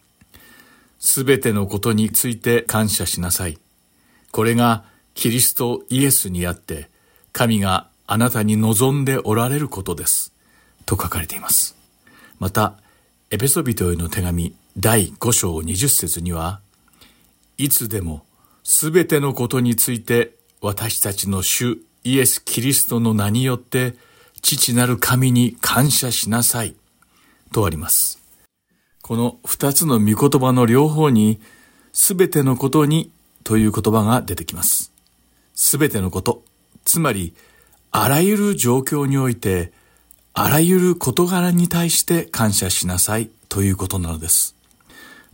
[0.98, 3.58] すべてのことについて感謝しなさい。
[4.32, 6.88] これがキリストイエスにあって、
[7.32, 10.32] 神があなたに望んでおられることです。
[10.86, 11.76] と書かれています。
[12.38, 12.78] また、
[13.30, 16.62] エペソビトへの手紙第5章20節には、
[17.58, 18.24] いつでも
[18.64, 21.78] すべてのことについて私たちの主
[22.08, 23.94] イエス・キリストの名によって
[24.40, 26.74] 父なる神に感謝しなさい
[27.52, 28.18] とあります。
[29.02, 31.38] この二つの御言葉の両方に
[31.92, 33.10] すべてのことに
[33.44, 34.90] という言葉が出てきます。
[35.54, 36.42] すべてのこと、
[36.86, 37.34] つまり
[37.90, 39.72] あらゆる状況において
[40.32, 44.56] あらゆる事柄に対して感謝しなさいということなのです。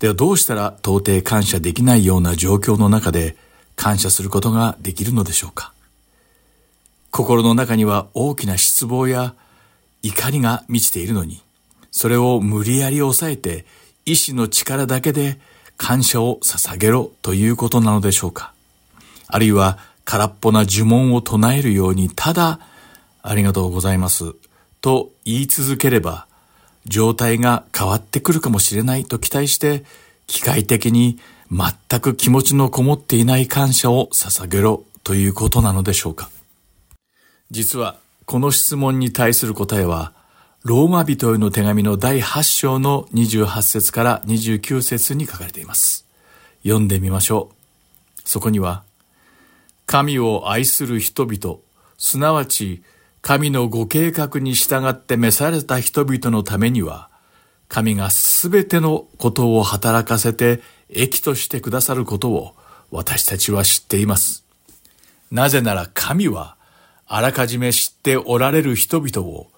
[0.01, 3.37] ではどうしたら到底感謝できないような状況の中で
[3.77, 5.74] 感謝することができるのでしょうか
[7.15, 9.37] 心の中には大きな失望や
[10.03, 11.43] 怒りが満ちているのに、
[11.93, 13.67] それを無理やり抑えて
[14.05, 15.39] 意志の力だけで
[15.77, 18.53] 感謝を捧げろということなのでしょうか
[19.29, 22.59] あるいは空っぽな呪文を唱えるようにただ
[23.23, 24.35] ありがとうございます
[24.81, 26.27] と言い続ければ
[26.85, 29.85] 状態が変わってくるかもしれないと期待して、
[30.27, 31.21] 機械的に
[31.53, 36.29] 全く気持ちのこもっていない感謝を捧げろということなのでしょうか。
[37.55, 40.13] 実は、この質問に対する答えは、
[40.65, 46.05] ローマ人への手紙の第8章の28節から29節に書かれています。
[46.65, 48.23] 読んでみましょう。
[48.25, 48.83] そこには、
[49.87, 51.59] 神を愛する人々、
[51.97, 52.83] すなわち
[53.23, 57.09] 神のご計画に従って召された人々のためには、
[57.69, 62.57] 神がすべてのことを働かせて益としてくださることを
[62.91, 64.45] 私たちは知っています。
[65.31, 66.57] なぜなら神は
[67.07, 69.49] あらかじめ知っておられる人々を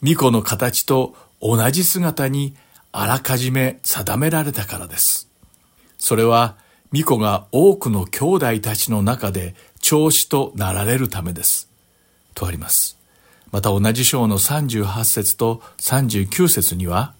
[0.00, 2.54] 巫女の形と同じ姿に
[2.92, 5.28] あらかじめ定められたからです。
[5.98, 6.56] それは
[6.92, 11.68] 巫女が多くの兄弟たちの中で長子となられるためです。
[12.34, 12.96] とあります。
[13.52, 17.14] また同じ章の38節と39節には、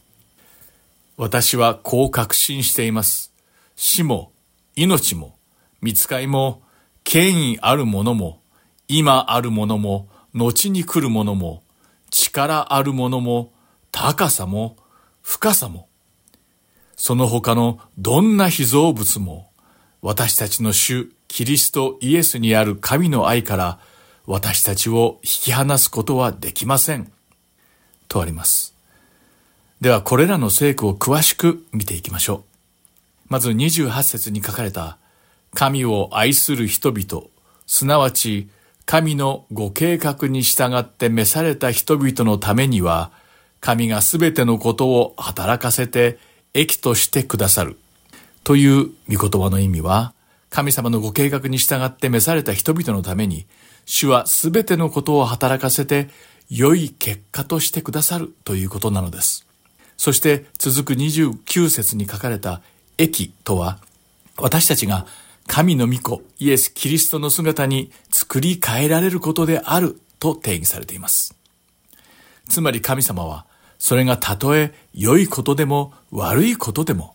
[1.16, 3.32] 私はこう確信しています。
[3.74, 4.32] 死も、
[4.74, 5.36] 命も、
[5.80, 6.62] 見つかいも、
[7.04, 8.40] 権威あるものも、
[8.88, 11.62] 今あるものも、後に来るものも、
[12.10, 13.52] 力あるものも、
[13.90, 14.76] 高さも、
[15.22, 15.88] 深さも、
[16.96, 19.50] その他のどんな被造物も、
[20.02, 23.78] 私たちの主、キリストイエスにある神の愛から
[24.26, 27.12] 私たちを引き離すことはできません。
[28.08, 28.74] とあります。
[29.80, 32.44] ではこれらの聖句を詳しく見ていきましょう。
[33.28, 34.98] まず28節に書かれた
[35.54, 37.26] 神を愛する人々、
[37.66, 38.48] すなわち
[38.86, 43.10] 神のご計画に従って召された人々のためには、
[43.60, 46.20] 神がすべてのことを働かせて
[46.54, 47.76] 益としてくださる。
[48.44, 50.14] という御言葉の意味は、
[50.50, 53.46] 神様のご計画に従って召された人々のために、
[53.86, 56.08] 主はすべてのことを働かせて
[56.48, 59.46] 良い結果としてくださるということなのです。
[59.96, 62.60] そして続く29節に書かれた
[62.98, 63.78] 益とは、
[64.36, 65.06] 私たちが
[65.46, 71.34] 神の御子、イエス・キリストの姿に作り変えられることであると定義されています。
[72.48, 73.46] つまり神様は、
[73.78, 77.14] それがたとえ良いことでも悪いことでも、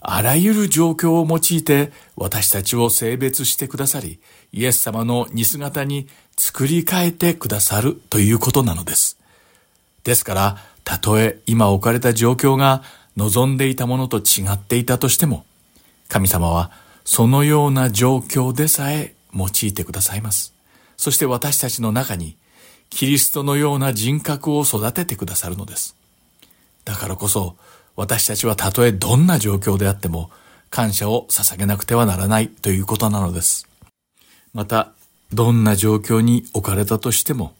[0.00, 4.18] あらゆる状況を用いて私たちを性別してくださり、
[4.52, 9.18] イエス様の似姿に作り変えてくださるということなのです。
[10.04, 12.82] ですから、たとえ今置かれた状況が
[13.16, 15.44] 望んでいたものと違っていたとしても、
[16.08, 16.70] 神様は
[17.04, 20.54] そのような状況でさえ用いてくださいます。
[20.96, 22.36] そして私たちの中に
[22.90, 25.96] キリストのような人格を育ててくださるのです。
[26.84, 27.56] だからこそ
[27.96, 30.30] 私たちはたとえどんな状況であっても
[30.70, 33.68] 感謝を捧げなくてはならないということなのです。
[34.54, 34.92] また、
[35.32, 37.54] どんな状況に置かれたとしても、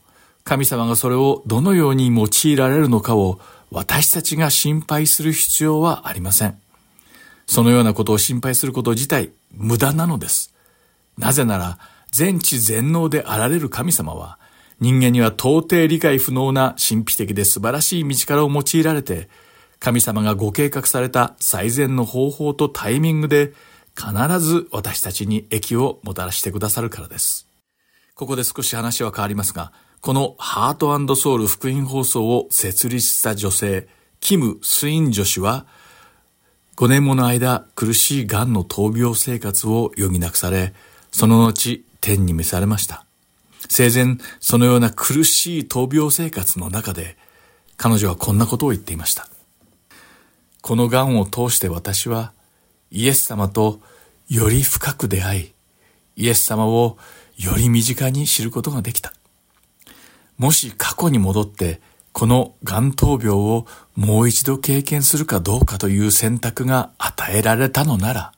[0.44, 6.59] 神様がそれをどのように用いられるのかを私たちが心配する必要はありません。
[7.50, 10.54] そのようなことを心配すること自体無駄なのです。
[11.18, 11.80] なぜなら、
[12.12, 14.38] 全知全能であられる神様は、
[14.78, 19.28] 人間には到底理解不能な神秘的で素晴らしい道からを用いられて、
[19.80, 23.52] 神様がご計画された最善の方法とタイミングで
[23.96, 27.48] 必ず私たちに益をもたらしてくださるからです。
[28.14, 33.88] ここで少し話は変わりますが、このハートソウル福音放送を設立した女性、
[34.20, 35.66] キム・スイン女子は、
[36.80, 40.72] 5年もの間苦しい癌の闘病生活を余儀なくされ、
[41.12, 43.04] その後天に召されました。
[43.68, 47.18] 生前、そのような苦しい闘病生活の中で、
[47.76, 49.28] 彼女はこんなことを言っていました。
[50.62, 52.32] この癌を通して私は、
[52.90, 53.82] イエス様と
[54.30, 55.52] より深く出会い、
[56.16, 56.96] イエス様を
[57.36, 59.12] より身近に知ることができた。
[60.38, 68.32] もし過去に戻って、この癌闘病をもう一度経験するかどうかという選択が与えられたのなら、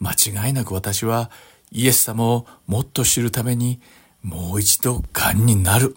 [0.00, 1.30] 間違いなく私は
[1.72, 3.80] イエス様をもっと知るために
[4.22, 5.96] もう一度癌になる。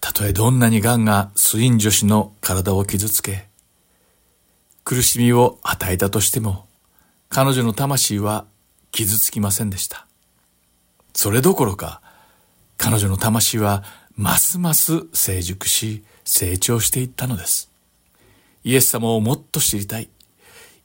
[0.00, 3.48] たとえどんなに癌がスイン女子の体を傷つけ、
[4.84, 6.66] 苦しみを与えたとしても、
[7.28, 8.44] 彼女の魂は
[8.90, 10.06] 傷つきませんでした。
[11.14, 12.02] それどころか、
[12.76, 13.84] 彼女の魂は
[14.16, 17.70] ますます成熟し、成長していったのです。
[18.64, 20.08] イエス様をもっと知りたい。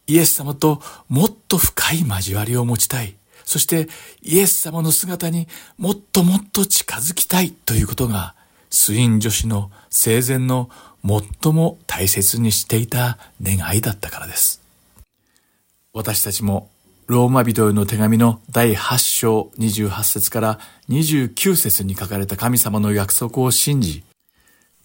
[0.07, 3.15] イエス様ともっと深い交わりを持ちたい。
[3.45, 3.88] そして
[4.21, 5.47] イエス様の姿に
[5.78, 8.36] もっともっと近づきたいということが、
[8.69, 10.69] スイン女子の生前の
[11.05, 14.61] 最も大切にしていた願いだったからです。
[15.93, 16.69] 私たちも
[17.08, 24.03] ローマ人への手紙の第8章28節から29節に書かれた神様の約束を信じ、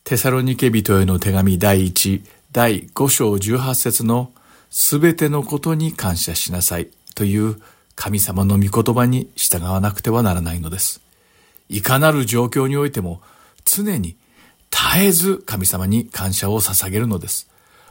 [0.05, 4.31] テサロニケ人への手紙第1、第5章18節の
[4.71, 7.61] すべてのことに感謝しなさいという
[7.97, 11.01] 神様の御言葉に従わなくてはならないのです。
[11.69, 13.21] いかなる状況においても
[13.65, 14.17] 常に
[14.71, 17.51] 絶えず神様に感謝を捧げるのです。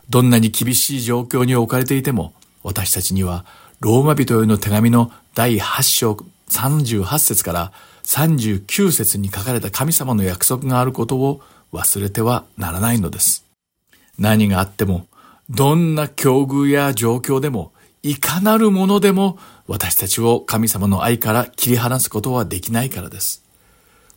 [0.10, 2.32] どんなに厳しい状況に置かれていても
[2.64, 3.46] 私たちには
[3.82, 6.12] ローマ人への手紙の第8章
[6.50, 7.72] 38節から
[8.04, 11.42] 39節に書かれた神様の約束があることを
[11.74, 13.44] 忘れてはならないのです。
[14.20, 15.08] 何があっても、
[15.50, 17.72] どんな境遇や状況でも、
[18.04, 23.44] いかなるものでも私たちを神様の愛から切り離すことはできないからです。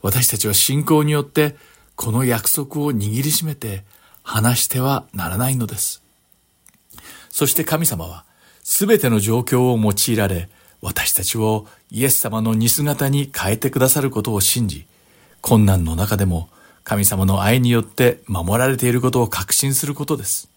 [0.03, 1.57] 私たちは信仰によって
[1.97, 3.85] この約束を握りしめて
[4.23, 6.03] 話してはならないのです。
[7.31, 8.27] そして神様は
[8.65, 10.49] すべての状況を用いられ、
[10.81, 14.87] 私たちをイエス様の似姿に変えてくださることを信じ、
[15.41, 16.49] 困難の中でも
[16.83, 20.49] 神様の愛によって守られていることを確信することです。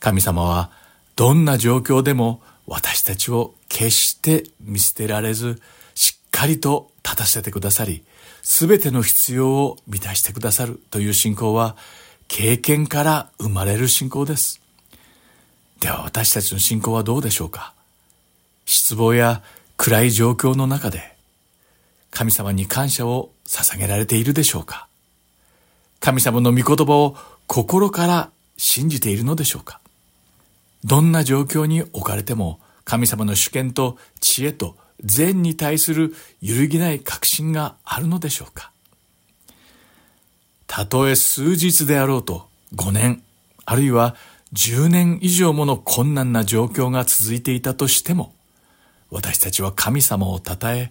[0.00, 0.70] 神様は
[1.14, 5.60] どんな状況でも私たちを決して見捨てられず、
[5.94, 8.04] しっかりと立たせてくださり、
[8.42, 11.76] すべての必要を満たしてくださるという信仰は、
[12.26, 14.60] 経験から生まれる信仰です。
[15.80, 17.72] では私たちの信仰はどうでしょうか？
[18.66, 19.42] 失望や
[19.78, 21.16] 暗い状況の中で
[22.10, 24.88] 神様に感謝を捧げられているでしょうか？
[25.98, 27.16] 神様の御言葉を
[27.46, 29.80] 心から信じているのでしょうか？
[30.84, 38.70] どんな状況に置かれても神様の主権と知恵と善に対する揺るぎない確信があるのでしょうか？
[40.66, 43.22] たとえ数日であろうと5年
[43.64, 44.14] あるいは
[44.52, 48.34] 10年以上もの困難な状況が続いていたとしても、
[49.10, 50.90] 私たちは神様を称え、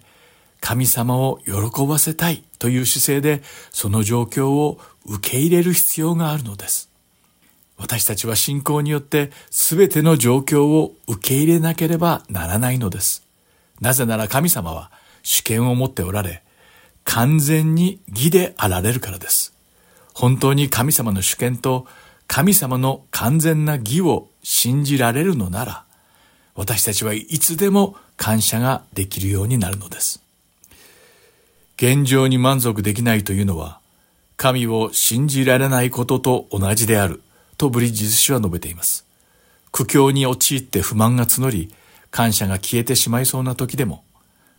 [0.60, 6.90] 神様を喜ばせたいという姿勢でその状況を受け入れる必要があるのです。
[7.78, 13.24] 私たちは信仰によって全ての状況を受け入れなければならないのです。
[13.80, 14.90] なぜなら神様は
[15.22, 16.42] 主権を持っておられ、
[17.04, 19.54] 完全に義であられるからです。
[20.12, 21.86] 本当に神様の主権と
[22.32, 25.84] 神様の完全な義を信じられるのなら、
[26.54, 30.22] 私たちはいつでも感謝ができるようになるのです。
[31.74, 33.80] 現状に満足できないというのは、
[34.36, 37.20] 神を信じられないことと同じである、
[37.58, 39.04] とブリッジズ氏は述べています。
[39.72, 41.74] 苦境に陥って不満が募り、
[42.12, 44.04] 感謝が消えてしまいそうな時でも、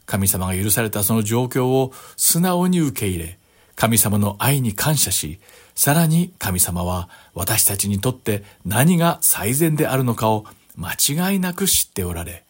[0.05, 3.38] 神様が許されたその状況を素直に受け入れ、
[3.78, 5.39] 神様の愛に感謝し、
[5.74, 12.43] さらに神様は私たちにとって何が最善であるのかを間違いなく知っておられ、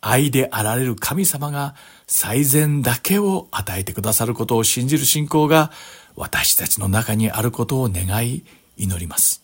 [0.00, 1.74] 愛であられる神様が
[2.06, 5.70] 最善だけを与えてくださることを信じる信仰が
[6.14, 8.44] 私たちの中にあることを願い
[8.76, 9.42] 祈ります。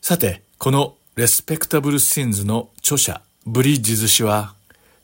[0.00, 4.54] さて、このレスペクタブル・シンズの著者、ブリッジズ氏は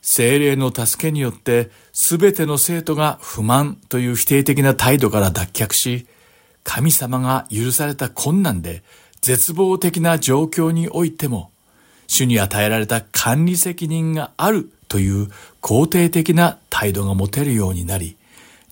[0.02, 6.06] 精霊の助けによって全ての生徒が不満という否定的な態度から脱却し、
[6.66, 8.82] 神様が許された困難で
[9.20, 11.52] 絶望的な状況においても、
[12.08, 15.28] 主に与えられた管理責任があるという
[15.62, 18.16] 肯定的な態度が持てるようになり、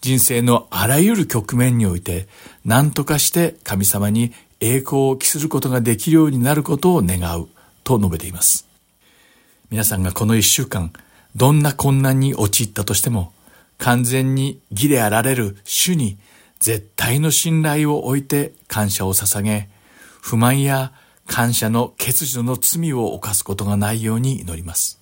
[0.01, 2.27] 人生のあらゆる局面において
[2.65, 7.49] 何とかして神様に栄光を期することができるようになることを願う
[7.85, 8.67] と述べています。
[9.71, 10.93] 皆さんがこの一週間、
[11.37, 13.33] どんな困難に陥ったとしても、
[13.79, 16.19] 完全に義であられる主に
[16.65, 19.69] 絶対の信頼を置いて感謝を捧げ、
[20.23, 20.93] 不満や
[21.27, 24.99] 感謝の欠如の罪を犯すことがないように祈ります。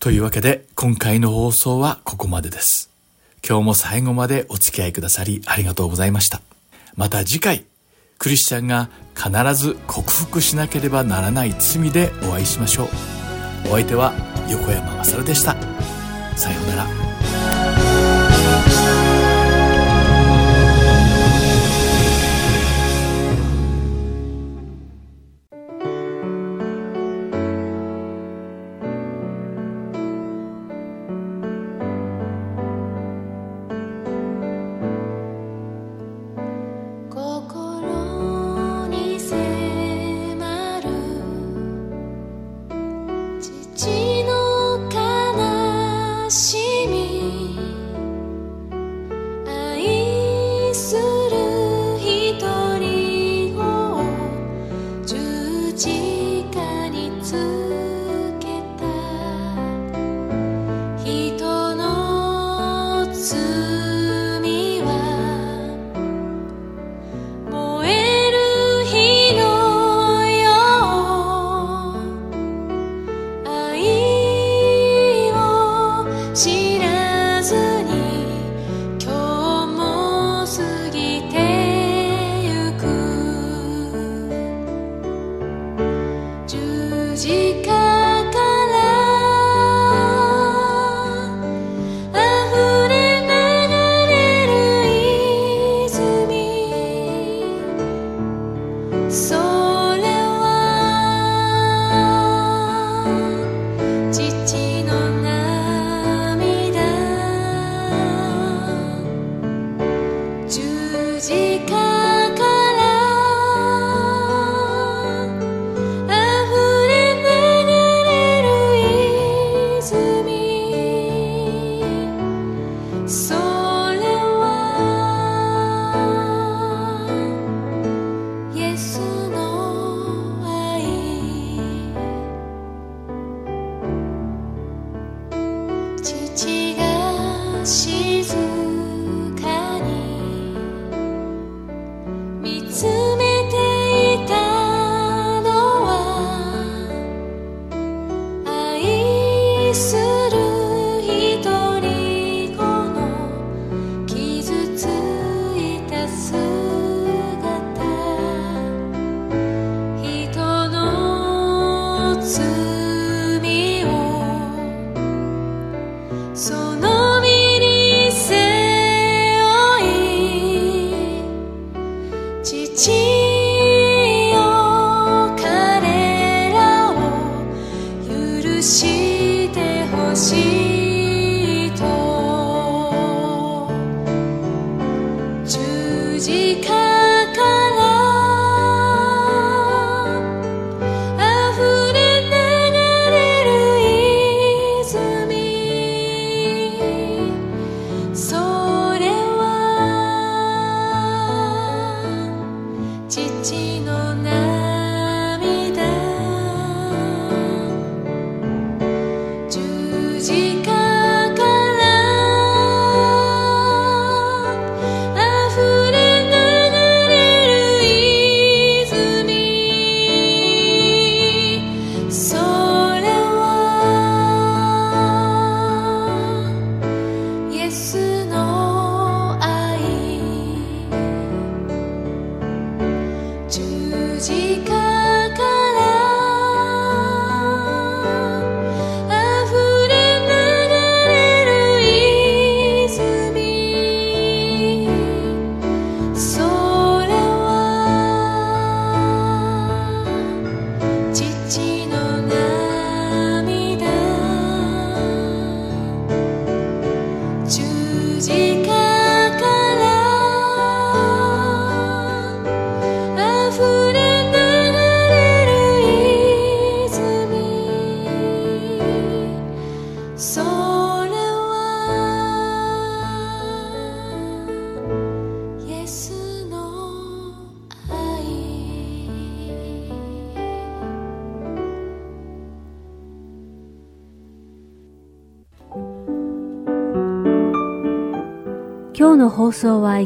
[0.00, 2.90] というわけで今回の放送はここまでです。
[3.48, 6.42] 今日も最後までお付き合いくださりありがとうございました。
[6.96, 7.64] また次回、
[8.18, 12.88] クリスチャンが必ず克服しなければならない罪でお会いしましょう。
[13.68, 14.12] お相手は
[14.50, 15.54] 横山まさるでした。
[16.36, 17.09] さようなら。